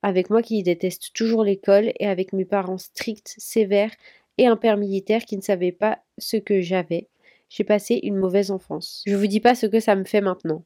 [0.01, 3.93] Avec moi qui déteste toujours l'école et avec mes parents stricts, sévères
[4.39, 7.09] et un père militaire qui ne savait pas ce que j'avais,
[7.47, 9.03] j'ai passé une mauvaise enfance.
[9.05, 10.63] Je vous dis pas ce que ça me fait maintenant.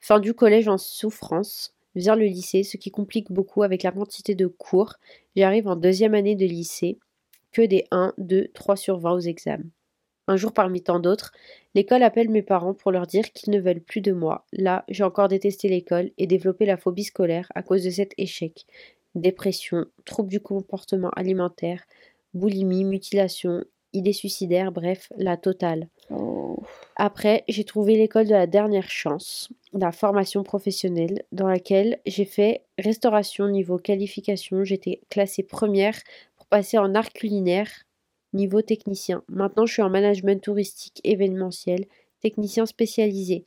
[0.00, 4.34] Fin du collège en souffrance, vient le lycée, ce qui complique beaucoup avec la quantité
[4.34, 4.94] de cours.
[5.36, 6.98] J'arrive en deuxième année de lycée,
[7.52, 9.70] que des 1, 2, 3 sur 20 aux examens.
[10.28, 11.32] Un jour parmi tant d'autres,
[11.74, 14.46] l'école appelle mes parents pour leur dire qu'ils ne veulent plus de moi.
[14.52, 18.64] Là, j'ai encore détesté l'école et développé la phobie scolaire à cause de cet échec.
[19.16, 21.84] Dépression, troubles du comportement alimentaire,
[22.32, 25.88] boulimie, mutilation, idées suicidaires, bref, la totale.
[26.10, 26.62] Oh.
[26.96, 32.64] Après, j'ai trouvé l'école de la dernière chance, la formation professionnelle, dans laquelle j'ai fait
[32.78, 34.64] restauration niveau qualification.
[34.64, 35.98] J'étais classée première
[36.36, 37.70] pour passer en art culinaire
[38.32, 39.22] niveau technicien.
[39.28, 41.86] Maintenant, je suis en management touristique événementiel,
[42.20, 43.44] technicien spécialisé.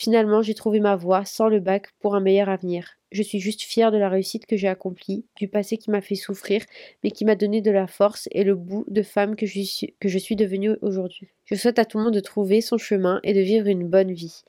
[0.00, 2.96] Finalement, j'ai trouvé ma voie sans le bac pour un meilleur avenir.
[3.12, 6.14] Je suis juste fière de la réussite que j'ai accomplie, du passé qui m'a fait
[6.14, 6.62] souffrir,
[7.04, 10.36] mais qui m'a donné de la force et le bout de femme que je suis,
[10.36, 11.28] devenue aujourd'hui.
[11.44, 14.10] Je souhaite à tout le monde de trouver son chemin et de vivre une bonne
[14.10, 14.40] vie.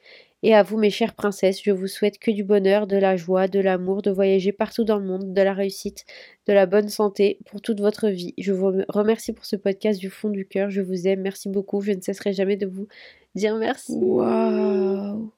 [0.41, 3.49] Et à vous, mes chères princesses, je vous souhaite que du bonheur, de la joie,
[3.49, 6.05] de l'amour, de voyager partout dans le monde, de la réussite,
[6.47, 8.33] de la bonne santé pour toute votre vie.
[8.37, 10.69] Je vous remercie pour ce podcast du fond du cœur.
[10.69, 11.23] Je vous aime.
[11.23, 11.81] Merci beaucoup.
[11.81, 12.87] Je ne cesserai jamais de vous
[13.35, 13.97] dire merci.
[13.99, 15.33] Waouh!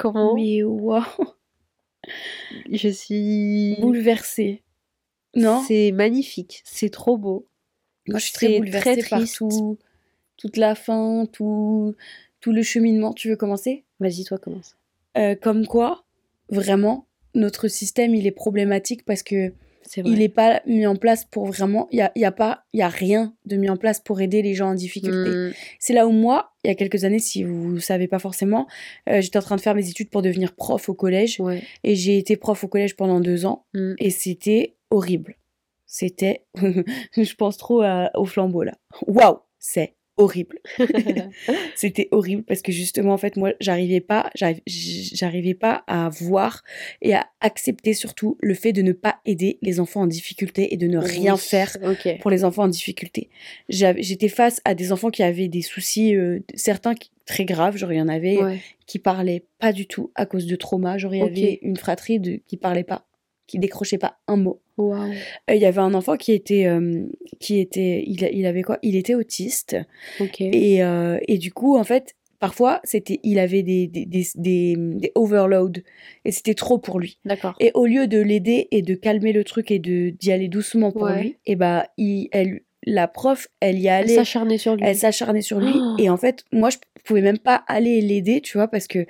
[0.00, 1.04] Comment Mais waouh
[2.72, 4.62] Je suis bouleversée.
[5.36, 7.46] Non C'est magnifique, c'est trop beau.
[8.08, 9.20] Moi, je suis très bouleversée par
[10.36, 11.94] toute la fin, tout,
[12.40, 13.12] tout le cheminement.
[13.12, 13.84] Tu veux commencer?
[14.00, 14.76] Vas-y, toi, commence.
[15.18, 16.04] Euh, comme quoi,
[16.48, 19.52] vraiment, notre système, il est problématique parce que
[19.96, 21.88] il n'est pas mis en place pour vraiment.
[21.90, 24.42] Il n'y a, y a, pas, y a rien de mis en place pour aider
[24.42, 25.30] les gens en difficulté.
[25.30, 25.52] Hmm.
[25.78, 28.66] C'est là où moi, il y a quelques années, si vous ne savez pas forcément,
[29.08, 31.40] euh, j'étais en train de faire mes études pour devenir prof au collège.
[31.84, 33.64] Et j'ai été prof au collège pendant deux ans.
[33.74, 33.94] Hmm.
[33.98, 35.36] Et c'était horrible.
[35.86, 36.44] C'était.
[36.54, 38.74] je pense trop au flambeau là.
[39.06, 39.38] Waouh!
[39.58, 40.58] C'est horrible.
[41.74, 46.62] c'était horrible parce que justement en fait moi j'arrivais pas j'arrivais pas à voir
[47.02, 50.76] et à accepter surtout le fait de ne pas aider les enfants en difficulté et
[50.76, 51.76] de ne rien faire
[52.20, 53.30] pour les enfants en difficulté.
[53.68, 56.94] J'étais face à des enfants qui avaient des soucis euh, certains
[57.26, 58.38] très graves, genre il y en avait
[58.86, 62.20] qui parlaient pas du tout à cause de trauma, genre il y avait une fratrie
[62.20, 63.06] de qui parlait pas
[63.50, 64.62] qui décrochait pas un mot.
[65.48, 67.04] Il y avait un enfant qui était, euh,
[67.38, 68.78] qui était, il, il, avait quoi?
[68.82, 69.76] Il était autiste.
[70.38, 75.12] Et, euh, et du coup, en fait, parfois, c'était, il avait des, des, des, des,
[75.14, 75.80] overloads
[76.24, 77.18] et c'était trop pour lui.
[77.24, 77.54] D'accord.
[77.60, 80.92] Et au lieu de l'aider et de calmer le truc et de d'y aller doucement
[80.92, 84.12] pour lui, et eh bah, il, elle, la prof, elle y allait.
[84.12, 84.82] Elle s'acharnait sur lui.
[84.84, 85.72] Elle s'acharnait sur lui.
[85.74, 85.96] Oh.
[85.98, 89.06] Et en fait, moi, je pouvais même pas aller l'aider, tu vois, parce que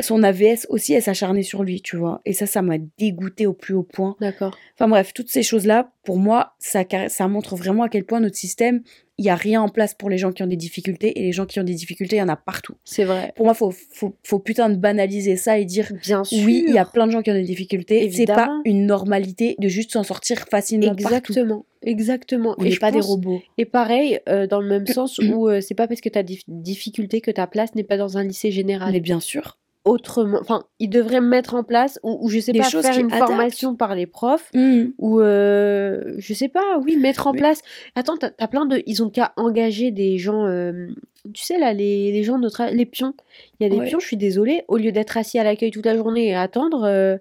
[0.00, 2.20] son AVS aussi, elle s'acharnait sur lui, tu vois.
[2.24, 4.16] Et ça, ça m'a dégoûté au plus haut point.
[4.20, 4.56] D'accord.
[4.74, 8.36] Enfin bref, toutes ces choses-là, pour moi, ça, ça montre vraiment à quel point notre
[8.36, 8.82] système,
[9.18, 11.20] il n'y a rien en place pour les gens qui ont des difficultés.
[11.20, 12.74] Et les gens qui ont des difficultés, il y en a partout.
[12.84, 13.32] C'est vrai.
[13.36, 16.44] Pour moi, faut, faut, faut putain de banaliser ça et dire, Bien sûr.
[16.44, 18.10] oui, il y a plein de gens qui ont des difficultés.
[18.10, 21.64] C'est pas une normalité de juste s'en sortir facilement Exactement.
[21.82, 22.56] Exactement.
[22.58, 23.42] On n'est pas des robots.
[23.58, 26.22] Et pareil, euh, dans le même sens où euh, c'est pas parce que tu as
[26.22, 28.90] des difficultés que ta place n'est pas dans un lycée général.
[28.92, 30.38] Mais bien sûr autrement.
[30.40, 34.06] Enfin, ils devraient mettre en place, ou, je sais pas, faire une formation par les
[34.06, 34.84] profs, mmh.
[34.98, 37.60] ou euh, je sais pas, oui, mettre en place.
[37.94, 38.82] Attends, t'as as plein de.
[38.86, 40.46] Ils ont qu'à engager des gens.
[40.46, 40.88] Euh,
[41.32, 43.14] tu sais, là, les, les gens, notre, les pions.
[43.58, 45.86] Il y a des pions, je suis désolée, au lieu d'être assis à l'accueil toute
[45.86, 46.84] la journée et attendre.
[46.84, 47.16] Euh,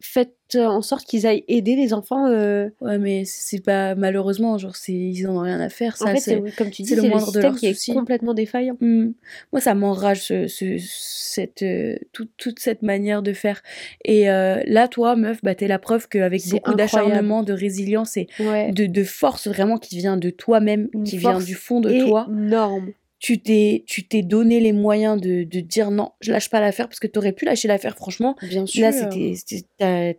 [0.00, 2.26] faites en sorte qu'ils aillent aider les enfants.
[2.28, 5.96] euh, Ouais, mais c'est pas malheureusement, genre, c'est ils en ont rien à faire.
[6.00, 8.32] En Ça, fait, c'est comme tu dis, c'est le moindre de leurs qui est complètement
[8.34, 8.76] défaillant.
[8.80, 9.12] Hmm.
[9.52, 13.62] Moi, ça m'enrage ce, ce- cette, euh, toute, toute cette manière de faire.
[14.04, 18.28] Et euh, là, toi, meuf, bah, t'es la preuve qu'avec beaucoup d'acharnement, de résilience et
[18.38, 18.70] Ouais.
[18.72, 22.92] de, de force vraiment qui vient de toi-même, qui vient du fond de toi, Énorme.
[23.18, 26.88] Tu t'es tu t'es donné les moyens de, de dire non, je lâche pas l'affaire
[26.88, 28.36] parce que t'aurais pu lâcher l'affaire, franchement.
[28.42, 28.82] Bien sûr.
[28.82, 29.32] Là, c'était,
[29.78, 30.12] t'as,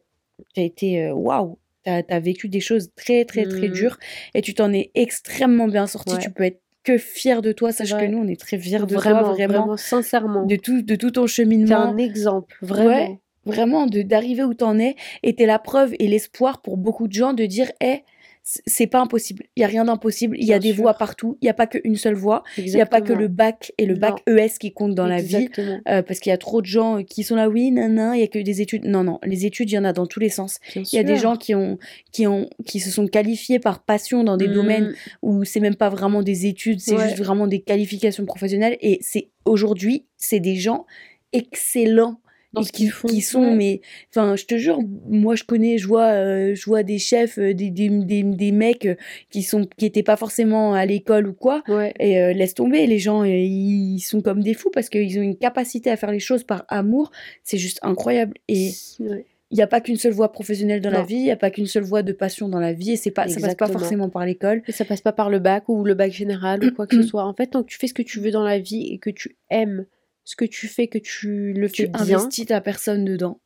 [0.55, 3.73] t'as été, euh, waouh, t'as, t'as vécu des choses très, très, très Mhm.
[3.73, 3.97] dures
[4.33, 6.13] et tu t'en es extrêmement bien sorti.
[6.15, 6.19] Ouais.
[6.21, 7.71] Tu peux être que fier de toi.
[7.71, 10.45] Sache que nous, on est très fiers de vraiment, toi, vraiment, vraiment, sincèrement.
[10.45, 11.75] de tout, de tout ton T'es cheminement.
[11.81, 12.89] un exemple, vraiment.
[12.89, 17.07] Ouais, vraiment, de, d'arriver où t'en es et t'es la preuve et l'espoir pour beaucoup
[17.07, 18.03] de gens de dire, hé,
[18.49, 19.43] c'est pas impossible.
[19.57, 20.37] Il y a rien d'impossible.
[20.39, 20.83] Il y a des sûr.
[20.83, 21.37] voies partout.
[21.41, 22.43] Il n'y a pas qu'une seule voie.
[22.57, 25.21] Il n'y a pas que le bac et le bac ES qui comptent dans la
[25.21, 25.49] vie.
[25.89, 28.23] Euh, parce qu'il y a trop de gens qui sont là, oui, nan, il y
[28.23, 28.85] a que des études.
[28.85, 30.59] Non, non, les études, il y en a dans tous les sens.
[30.75, 31.77] Il y a des gens qui, ont,
[32.13, 34.53] qui, ont, qui se sont qualifiés par passion dans des Mm.
[34.53, 37.09] domaines où c'est même pas vraiment des études, c'est Ouais.
[37.09, 38.77] juste vraiment des qualifications professionnelles.
[38.79, 40.85] Et c'est aujourd'hui, c'est des gens
[41.33, 42.19] excellents
[42.53, 43.07] Dans ce qui, qu'ils font.
[43.09, 44.79] qui sont, mais enfin, je te jure,
[45.09, 48.51] moi je connais, je vois, euh, je vois des chefs, euh, des, des, des, des
[48.53, 48.95] mecs euh,
[49.29, 51.61] qui sont qui étaient pas forcément à l'école ou quoi.
[51.67, 51.93] Ouais.
[51.99, 55.35] Et euh, laisse tomber, les gens, ils sont comme des fous parce qu'ils ont une
[55.37, 57.11] capacité à faire les choses par amour.
[57.43, 58.35] C'est juste incroyable.
[58.47, 59.25] Et Ouais.
[59.51, 61.51] il n'y a pas qu'une seule voie professionnelle dans la vie, il n'y a pas
[61.51, 62.91] qu'une seule voie de passion dans la vie.
[62.93, 64.63] Et c'est pas, ça passe pas forcément par l'école.
[64.67, 67.07] Et ça passe pas par le bac ou le bac général ou quoi que ce
[67.09, 67.25] soit.
[67.25, 69.09] En fait, tant que tu fais ce que tu veux dans la vie et que
[69.09, 69.85] tu aimes
[70.27, 73.39] ce que tu fais, que tu le Tu fais bien, investis ta personne dedans.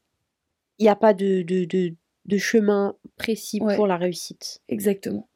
[0.80, 1.94] il n'y a pas de, de, de,
[2.26, 3.76] de chemin précis Ouais.
[3.76, 4.62] pour la réussite.
[4.68, 5.28] Exactement.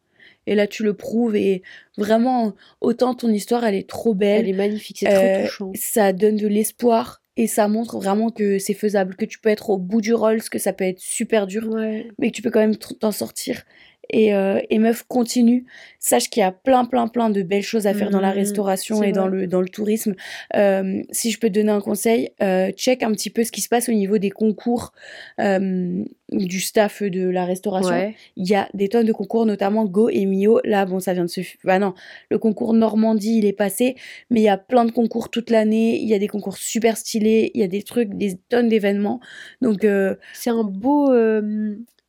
[0.48, 1.36] Et là, tu le prouves.
[1.36, 1.62] Et
[1.98, 4.42] vraiment, autant ton histoire, elle est trop belle.
[4.42, 5.72] Elle est magnifique, c'est trop Euh, touchant.
[5.76, 7.22] ça donne de l'espoir.
[7.38, 10.42] Et ça montre vraiment que c'est faisable, que tu peux être au bout du rôle,
[10.42, 11.68] que ça peut être super dur.
[11.70, 12.08] Ouais.
[12.18, 13.64] mais que tu peux quand même t'en sortir.
[14.10, 15.65] Et, euh, et meuf, continue.
[16.00, 18.36] Sache qu'il y a plein, plein, plein de belles choses à faire dans la Mhm,
[18.36, 20.15] restauration et dans le, dans le tourisme.
[20.56, 23.62] Euh, si je peux te donner un conseil, euh, check un petit peu ce qui
[23.62, 24.94] se passe au niveau des concours
[25.39, 27.91] euh, du staff de la restauration.
[27.91, 28.15] Ouais.
[28.36, 30.60] Il y a des tonnes de concours, notamment Go et Mio.
[30.63, 31.41] Là, bon, ça vient de se...
[31.63, 31.94] Bah non,
[32.30, 33.96] le concours Normandie, il est passé,
[34.30, 36.00] mais il y a plein de concours toute l'année.
[36.00, 39.20] Il y a des concours super stylés, il y a des trucs, des tonnes d'événements.
[39.62, 39.86] Donc,
[40.34, 41.12] C'est un beau,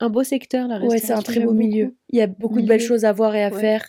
[0.01, 1.07] un beau secteur, la Ouais, restauration.
[1.07, 1.85] c'est un très beau milieu.
[1.87, 1.97] beaucoup.
[2.11, 3.61] Il y a beaucoup de belles choses à voir et à Ouais.
[3.61, 3.85] faire.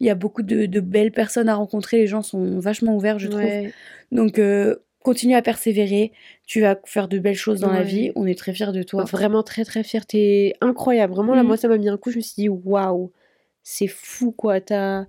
[0.00, 1.96] Il y a beaucoup de, de belles personnes à rencontrer.
[1.98, 3.40] Les gens sont vachement ouverts, je trouve.
[3.42, 3.72] Ouais.
[4.12, 6.12] Donc, euh, continue à persévérer.
[6.46, 7.84] Tu vas faire de belles choses dans la Ouais.
[7.84, 8.12] vie.
[8.14, 9.04] On est très fiers de toi.
[9.04, 10.06] Vraiment très très fière.
[10.06, 11.14] T'es incroyable.
[11.14, 11.46] Vraiment, là, Mm.
[11.46, 12.10] moi, ça m'a mis un coup.
[12.10, 13.10] Je me suis dit, waouh,
[13.64, 14.60] c'est fou, quoi.
[14.60, 15.06] T'as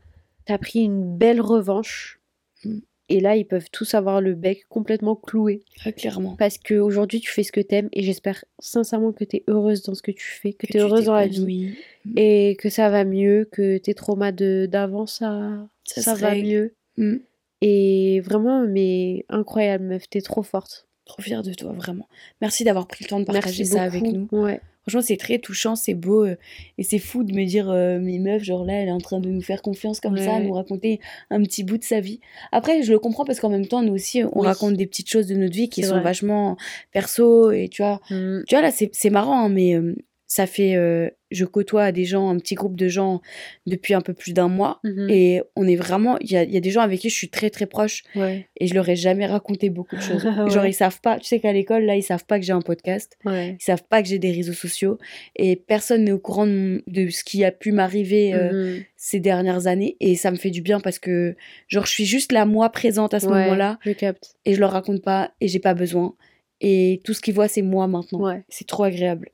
[0.47, 2.19] as pris une belle revanche.
[2.65, 2.79] Mm.
[3.09, 5.63] Et là, ils peuvent tous avoir le bec complètement cloué.
[5.75, 6.35] Très clairement.
[6.37, 7.89] Parce qu'aujourd'hui, tu fais ce que t'aimes.
[7.91, 10.53] Et j'espère sincèrement que t'es heureuse dans ce que tu fais.
[10.53, 11.37] Que, Que t'es heureuse dans la vie.
[11.37, 11.77] t'épanouis.
[12.17, 13.49] Et que ça va mieux.
[13.51, 16.73] Que tes traumas de- d'avant, ça, Ça va mieux.
[16.97, 17.15] Mm.
[17.61, 20.09] Et vraiment, mais incroyable, meuf.
[20.09, 20.87] T'es trop forte.
[21.05, 22.07] Trop fiers de toi, vraiment.
[22.41, 24.27] Merci d'avoir pris le temps de partager Merci ça avec nous.
[24.31, 24.61] Ouais.
[24.89, 26.25] Franchement, c'est très touchant, c'est beau.
[26.25, 26.35] euh,
[26.79, 29.19] et c'est fou de me dire, euh, mes meufs, genre là, elle est en train
[29.19, 30.99] de nous faire confiance comme ça, nous raconter
[31.29, 32.19] un petit bout de sa vie.
[32.51, 34.47] Après, je le comprends parce qu'en même temps, nous aussi, on Oui.
[34.47, 36.01] raconte des petites choses de notre vie qui sont vrai.
[36.03, 36.57] vachement
[36.91, 37.51] perso.
[37.51, 38.39] Et tu vois, Mm.
[38.47, 39.95] tu vois là, c'est c'est marrant, hein, mais euh,
[40.29, 40.75] ça fait.
[40.77, 43.21] euh, je côtoie des gens, un petit groupe de gens
[43.67, 44.79] depuis un peu plus d'un mois.
[44.83, 45.09] Mhm.
[45.11, 46.17] Et on est vraiment.
[46.21, 48.47] Il y a, y a des gens avec qui je suis très très proche Ouais.
[48.59, 50.25] et je leur ai jamais raconté beaucoup de choses.
[50.39, 50.49] Ouais.
[50.49, 51.19] Genre, ils savent pas.
[51.19, 53.15] Tu sais qu'à l'école, là, ils savent pas que j'ai un podcast.
[53.25, 53.57] Ouais.
[53.59, 54.97] Ils savent pas que j'ai des réseaux sociaux
[55.35, 58.83] et personne n'est au courant de, ce qui a pu m'arriver euh, Mhm.
[58.97, 61.35] ces dernières années et ça me fait du bien parce que
[61.67, 64.35] genre je suis juste là moi présente à ce moment-là Je capte.
[64.45, 66.15] et je leur raconte pas et j'ai pas besoin
[66.61, 68.41] et tout ce qu'ils voient c'est moi maintenant.
[68.49, 69.29] C'est trop agréable.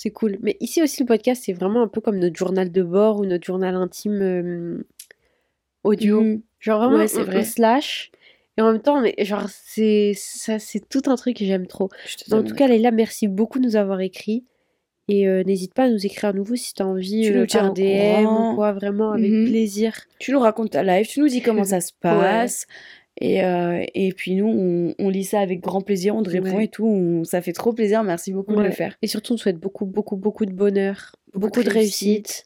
[0.00, 0.38] C'est cool.
[0.42, 3.24] Mais ici aussi, le podcast, c'est vraiment un peu comme notre journal de bord ou
[3.26, 4.86] notre journal intime euh,
[5.82, 6.20] audio.
[6.22, 6.42] Mhm.
[6.60, 7.44] Genre vraiment, Ouais, c'est vrai.
[7.58, 8.12] lâche.
[8.56, 11.88] Et en même temps, mais genre, c'est ça, c'est tout un truc que j'aime trop.
[12.30, 14.44] En tout cas, Leïla, merci beaucoup de nous avoir écrit.
[15.08, 17.46] Et euh, n'hésite pas à nous écrire à nouveau si tu as envie, Tu euh,
[17.46, 19.46] nous au DM ou quoi, vraiment, avec Mhm.
[19.48, 19.94] plaisir.
[20.20, 22.66] tu nous racontes ta live, tu nous dis comment ça se passe.
[23.20, 26.56] Et, euh, et puis nous, on, on lit ça avec grand plaisir, on te répond
[26.56, 26.64] Ouais.
[26.64, 26.86] et tout.
[26.86, 28.96] on- ça fait trop plaisir, merci beaucoup de le faire.
[29.02, 32.44] Et surtout, on te souhaite beaucoup, beaucoup, beaucoup de bonheur, Beaucoup beaucoup, de réussite.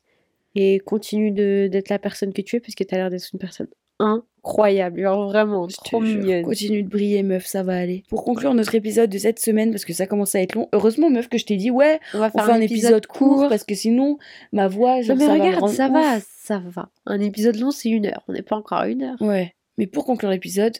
[0.54, 3.38] Et continue d'être la personne que tu es, parce que tu as l'air d'être une
[3.38, 3.68] personne
[3.98, 5.00] incroyable.
[5.02, 6.42] Genre vraiment, Je trop mignonne.
[6.44, 8.02] Continue de briller, meuf, ça va aller.
[8.08, 11.10] Pour conclure notre épisode de cette semaine, parce que ça commence à être long, heureusement,
[11.10, 13.64] meuf, que je t'ai dit, ouais, On va on faire fait un épisode court, parce
[13.64, 14.18] que sinon,
[14.52, 15.92] ma voix, Non, genre, mais ça va me regarde, ça ouf.
[15.92, 16.88] va, ça va.
[17.06, 18.22] Un épisode long, c'est une heure.
[18.28, 19.16] On n'est pas encore à une heure.
[19.20, 19.54] Ouais.
[19.78, 20.76] Mais pour conclure l'épisode,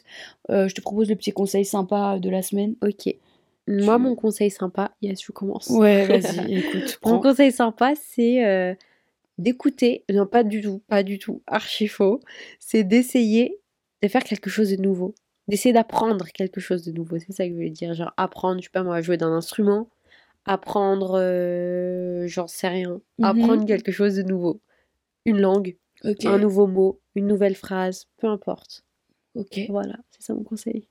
[0.49, 2.75] euh, je te propose le petit conseil sympa de la semaine.
[2.81, 3.13] Ok.
[3.67, 5.69] Moi, mon conseil sympa, yes, je commence.
[5.69, 6.99] Ouais, vas-y, écoute.
[7.03, 8.75] Mon conseil sympa, c'est euh,
[9.37, 12.19] d'écouter, non pas du tout, pas du tout, archi faux,
[12.59, 13.57] c'est d'essayer
[14.01, 15.15] de faire quelque chose de nouveau,
[15.47, 18.65] d'essayer d'apprendre quelque chose de nouveau, c'est ça que je veux dire, genre apprendre, je
[18.65, 19.89] sais pas moi, jouer d'un instrument,
[20.45, 23.25] apprendre, euh, j'en sais rien, Mhm.
[23.25, 24.59] apprendre quelque chose de nouveau,
[25.25, 25.77] une langue,
[26.25, 28.83] Un nouveau mot, une nouvelle phrase, peu importe.
[29.35, 29.59] Ok.
[29.69, 30.87] Voilà, c'est ça mon conseil.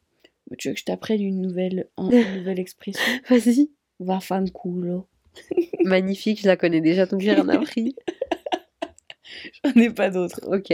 [0.59, 3.03] Tu veux que je t'apprenne une nouvelle, un- une nouvelle expression?
[3.29, 3.71] Vas-y.
[4.01, 5.07] Va fanculo.
[5.85, 7.95] Magnifique, je la connais déjà, donc j'ai rien appris.
[9.65, 10.41] J'en ai pas d'autres.
[10.47, 10.73] Ok.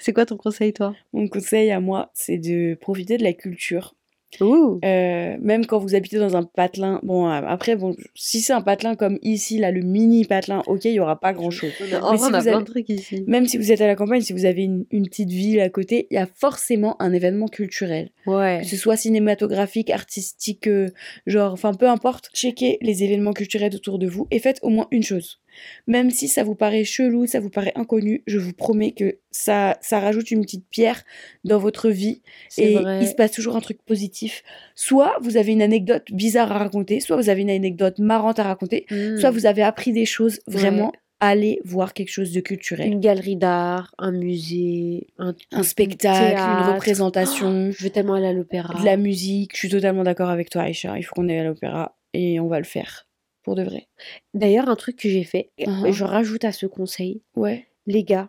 [0.00, 0.94] C'est quoi ton conseil, toi?
[1.12, 3.94] Mon conseil à moi, c'est de profiter de la culture.
[4.40, 4.80] Ouh.
[4.84, 8.60] Euh, même quand vous habitez dans un patelin, bon euh, après bon, si c'est un
[8.62, 11.70] patelin comme ici là, le mini patelin, ok, il y aura pas grand chose.
[11.80, 13.24] En Mais vrai, si on a vous plein avez- de trucs ici.
[13.26, 15.68] Même si vous êtes à la campagne, si vous avez une, une petite ville à
[15.68, 18.10] côté, il y a forcément un événement culturel.
[18.26, 18.60] Ouais.
[18.62, 20.88] Que ce soit cinématographique, artistique, euh,
[21.26, 24.86] genre, enfin peu importe, checkez les événements culturels autour de vous et faites au moins
[24.90, 25.40] une chose.
[25.86, 29.76] Même si ça vous paraît chelou, ça vous paraît inconnu, je vous promets que ça,
[29.80, 31.02] ça rajoute une petite pierre
[31.44, 32.22] dans votre vie
[32.58, 33.00] et vrai.
[33.02, 34.42] il se passe toujours un truc positif.
[34.74, 38.44] Soit vous avez une anecdote bizarre à raconter, soit vous avez une anecdote marrante à
[38.44, 39.16] raconter, Hmm.
[39.18, 40.40] soit vous avez appris des choses.
[40.48, 40.54] Ouais.
[40.54, 42.86] Vraiment, allez voir quelque chose de culturel.
[42.86, 48.32] Une galerie d'art, un musée, un, Un spectacle, une représentation, Je veux tellement aller à
[48.32, 48.78] l'opéra.
[48.78, 49.52] de la musique.
[49.54, 50.98] Je suis totalement d'accord avec toi, Aïcha.
[50.98, 53.06] Il faut qu'on aille à l'opéra et on va le faire.
[53.44, 53.86] Pour de vrai.
[54.32, 55.92] D'ailleurs, un truc que j'ai fait, et Uh-huh.
[55.92, 57.66] je rajoute à ce conseil, Ouais.
[57.86, 58.26] les gars,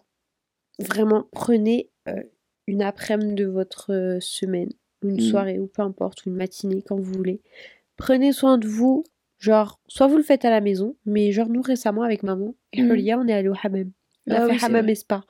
[0.80, 2.22] vraiment prenez euh,
[2.68, 4.70] une après-midi de votre euh, semaine,
[5.02, 5.20] une Mhm.
[5.22, 7.42] soirée ou peu importe, une matinée quand vous voulez.
[7.98, 9.04] Prenez soin de vous.
[9.40, 12.82] Genre, soit vous le faites à la maison, mais genre nous récemment avec maman et.
[12.82, 13.92] Julia, on est allé au hammam.
[14.28, 15.24] On a Ah fait oui, hammam et spa.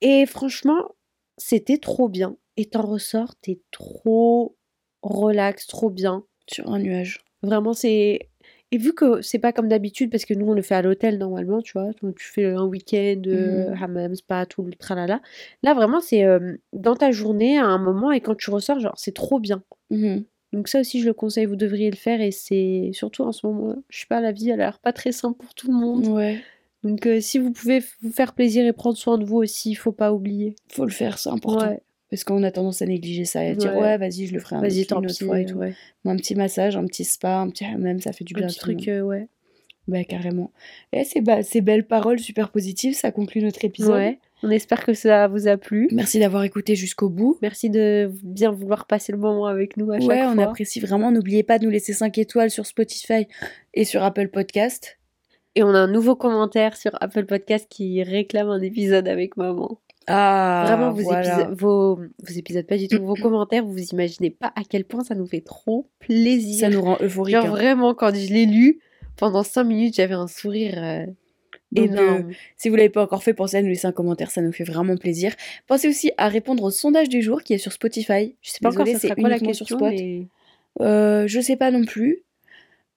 [0.00, 0.94] Et franchement,
[1.36, 2.36] c'était trop bien.
[2.56, 4.56] Et t'en ressors, t'es trop
[5.02, 6.24] relax, trop bien.
[6.48, 7.20] Sur un nuage.
[7.42, 8.28] Vraiment, c'est.
[8.74, 11.16] Et vu que c'est pas comme d'habitude, parce que nous on le fait à l'hôtel
[11.18, 13.82] normalement, tu vois, donc tu fais un week-end, euh, Mhm.
[13.82, 15.20] hammam, spa, tout le tralala.
[15.62, 18.94] Là vraiment, c'est euh, dans ta journée à un moment et quand tu ressors, genre
[18.96, 19.62] c'est trop bien.
[19.90, 20.24] Mhm.
[20.52, 23.46] Donc ça aussi, je le conseille, vous devriez le faire et c'est surtout en ce
[23.46, 25.74] moment, je sais pas, la vie elle a l'air pas très simple pour tout le
[25.78, 26.08] monde.
[26.08, 26.40] Ouais.
[26.82, 29.74] Donc euh, si vous pouvez vous faire plaisir et prendre soin de vous aussi, il
[29.76, 30.56] faut pas oublier.
[30.72, 31.68] Faut le faire, c'est important.
[31.70, 31.80] Ouais,
[32.14, 33.98] Parce qu'on a tendance à négliger ça et à dire Ouais.
[33.98, 35.56] vas-y, je le ferai un tant une autre fois et tout.
[35.56, 35.74] ouais.
[36.04, 38.50] Un petit massage, un petit spa, un petit hammam, ça fait du Un bien à
[38.50, 39.26] petit truc, euh, ouais.
[39.88, 40.52] Bah carrément.
[40.92, 43.96] Et ces, ba- ces belles paroles super positives, ça conclut notre épisode.
[43.96, 44.18] Ouais.
[44.44, 45.88] On espère que ça vous a plu.
[45.92, 47.36] Merci d'avoir écouté jusqu'au bout.
[47.42, 50.44] Merci de bien vouloir passer le moment avec nous à chaque Ouais, on fois.
[50.44, 51.10] apprécie vraiment.
[51.10, 53.26] N'oubliez pas de nous laisser 5 étoiles sur Spotify
[53.74, 54.98] et sur Apple Podcast.
[55.56, 59.78] Et on a un nouveau commentaire sur Apple Podcast qui réclame un épisode avec maman.
[60.06, 61.38] Ah, Vraiment, vos, voilà.
[61.38, 65.02] épisodes, vos, vos épisodes, pas du tout, vos commentaires, vous imaginez pas à quel point
[65.02, 66.60] ça nous fait trop plaisir.
[66.60, 67.34] Ça nous rend euphoriques.
[67.34, 67.50] Genre hein.
[67.50, 68.80] vraiment, quand je l'ai lu,
[69.16, 71.06] pendant 5 minutes, j'avais un sourire euh,
[71.72, 72.30] Donc, énorme.
[72.56, 74.64] Si vous l'avez pas encore fait, pensez à nous laisser un commentaire, ça nous fait
[74.64, 75.34] vraiment plaisir.
[75.66, 78.36] Pensez aussi à répondre au sondage du jour qui est sur Spotify.
[78.42, 79.90] je sais pas encore Désolée, sera c'est quoi la uniquement sur question, Spot.
[79.90, 80.26] mais...
[80.80, 82.24] Euh, je sais pas non plus.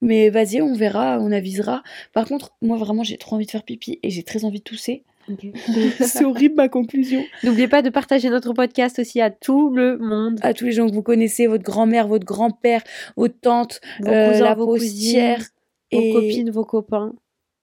[0.00, 1.82] Mais vas-y, on verra, on avisera.
[2.12, 4.64] Par contre, moi vraiment, j'ai trop envie de faire pipi et j'ai très envie de
[4.64, 5.04] tousser.
[6.00, 7.22] C'est horrible ma conclusion.
[7.42, 10.38] N'oubliez pas de partager notre podcast aussi à tout le monde.
[10.42, 12.82] À tous les gens que vous connaissez, votre grand-mère, votre grand-père,
[13.16, 15.50] votre tante, Vos euh, cousins, la vos postière cousines,
[15.92, 17.12] vos et copines, vos copains.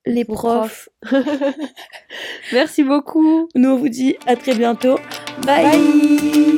[0.06, 0.90] les vos profs.
[2.54, 3.50] Merci beaucoup.
[3.56, 4.98] Nous on vous dit à très bientôt.
[5.46, 5.64] Bye.
[5.64, 6.55] Bye.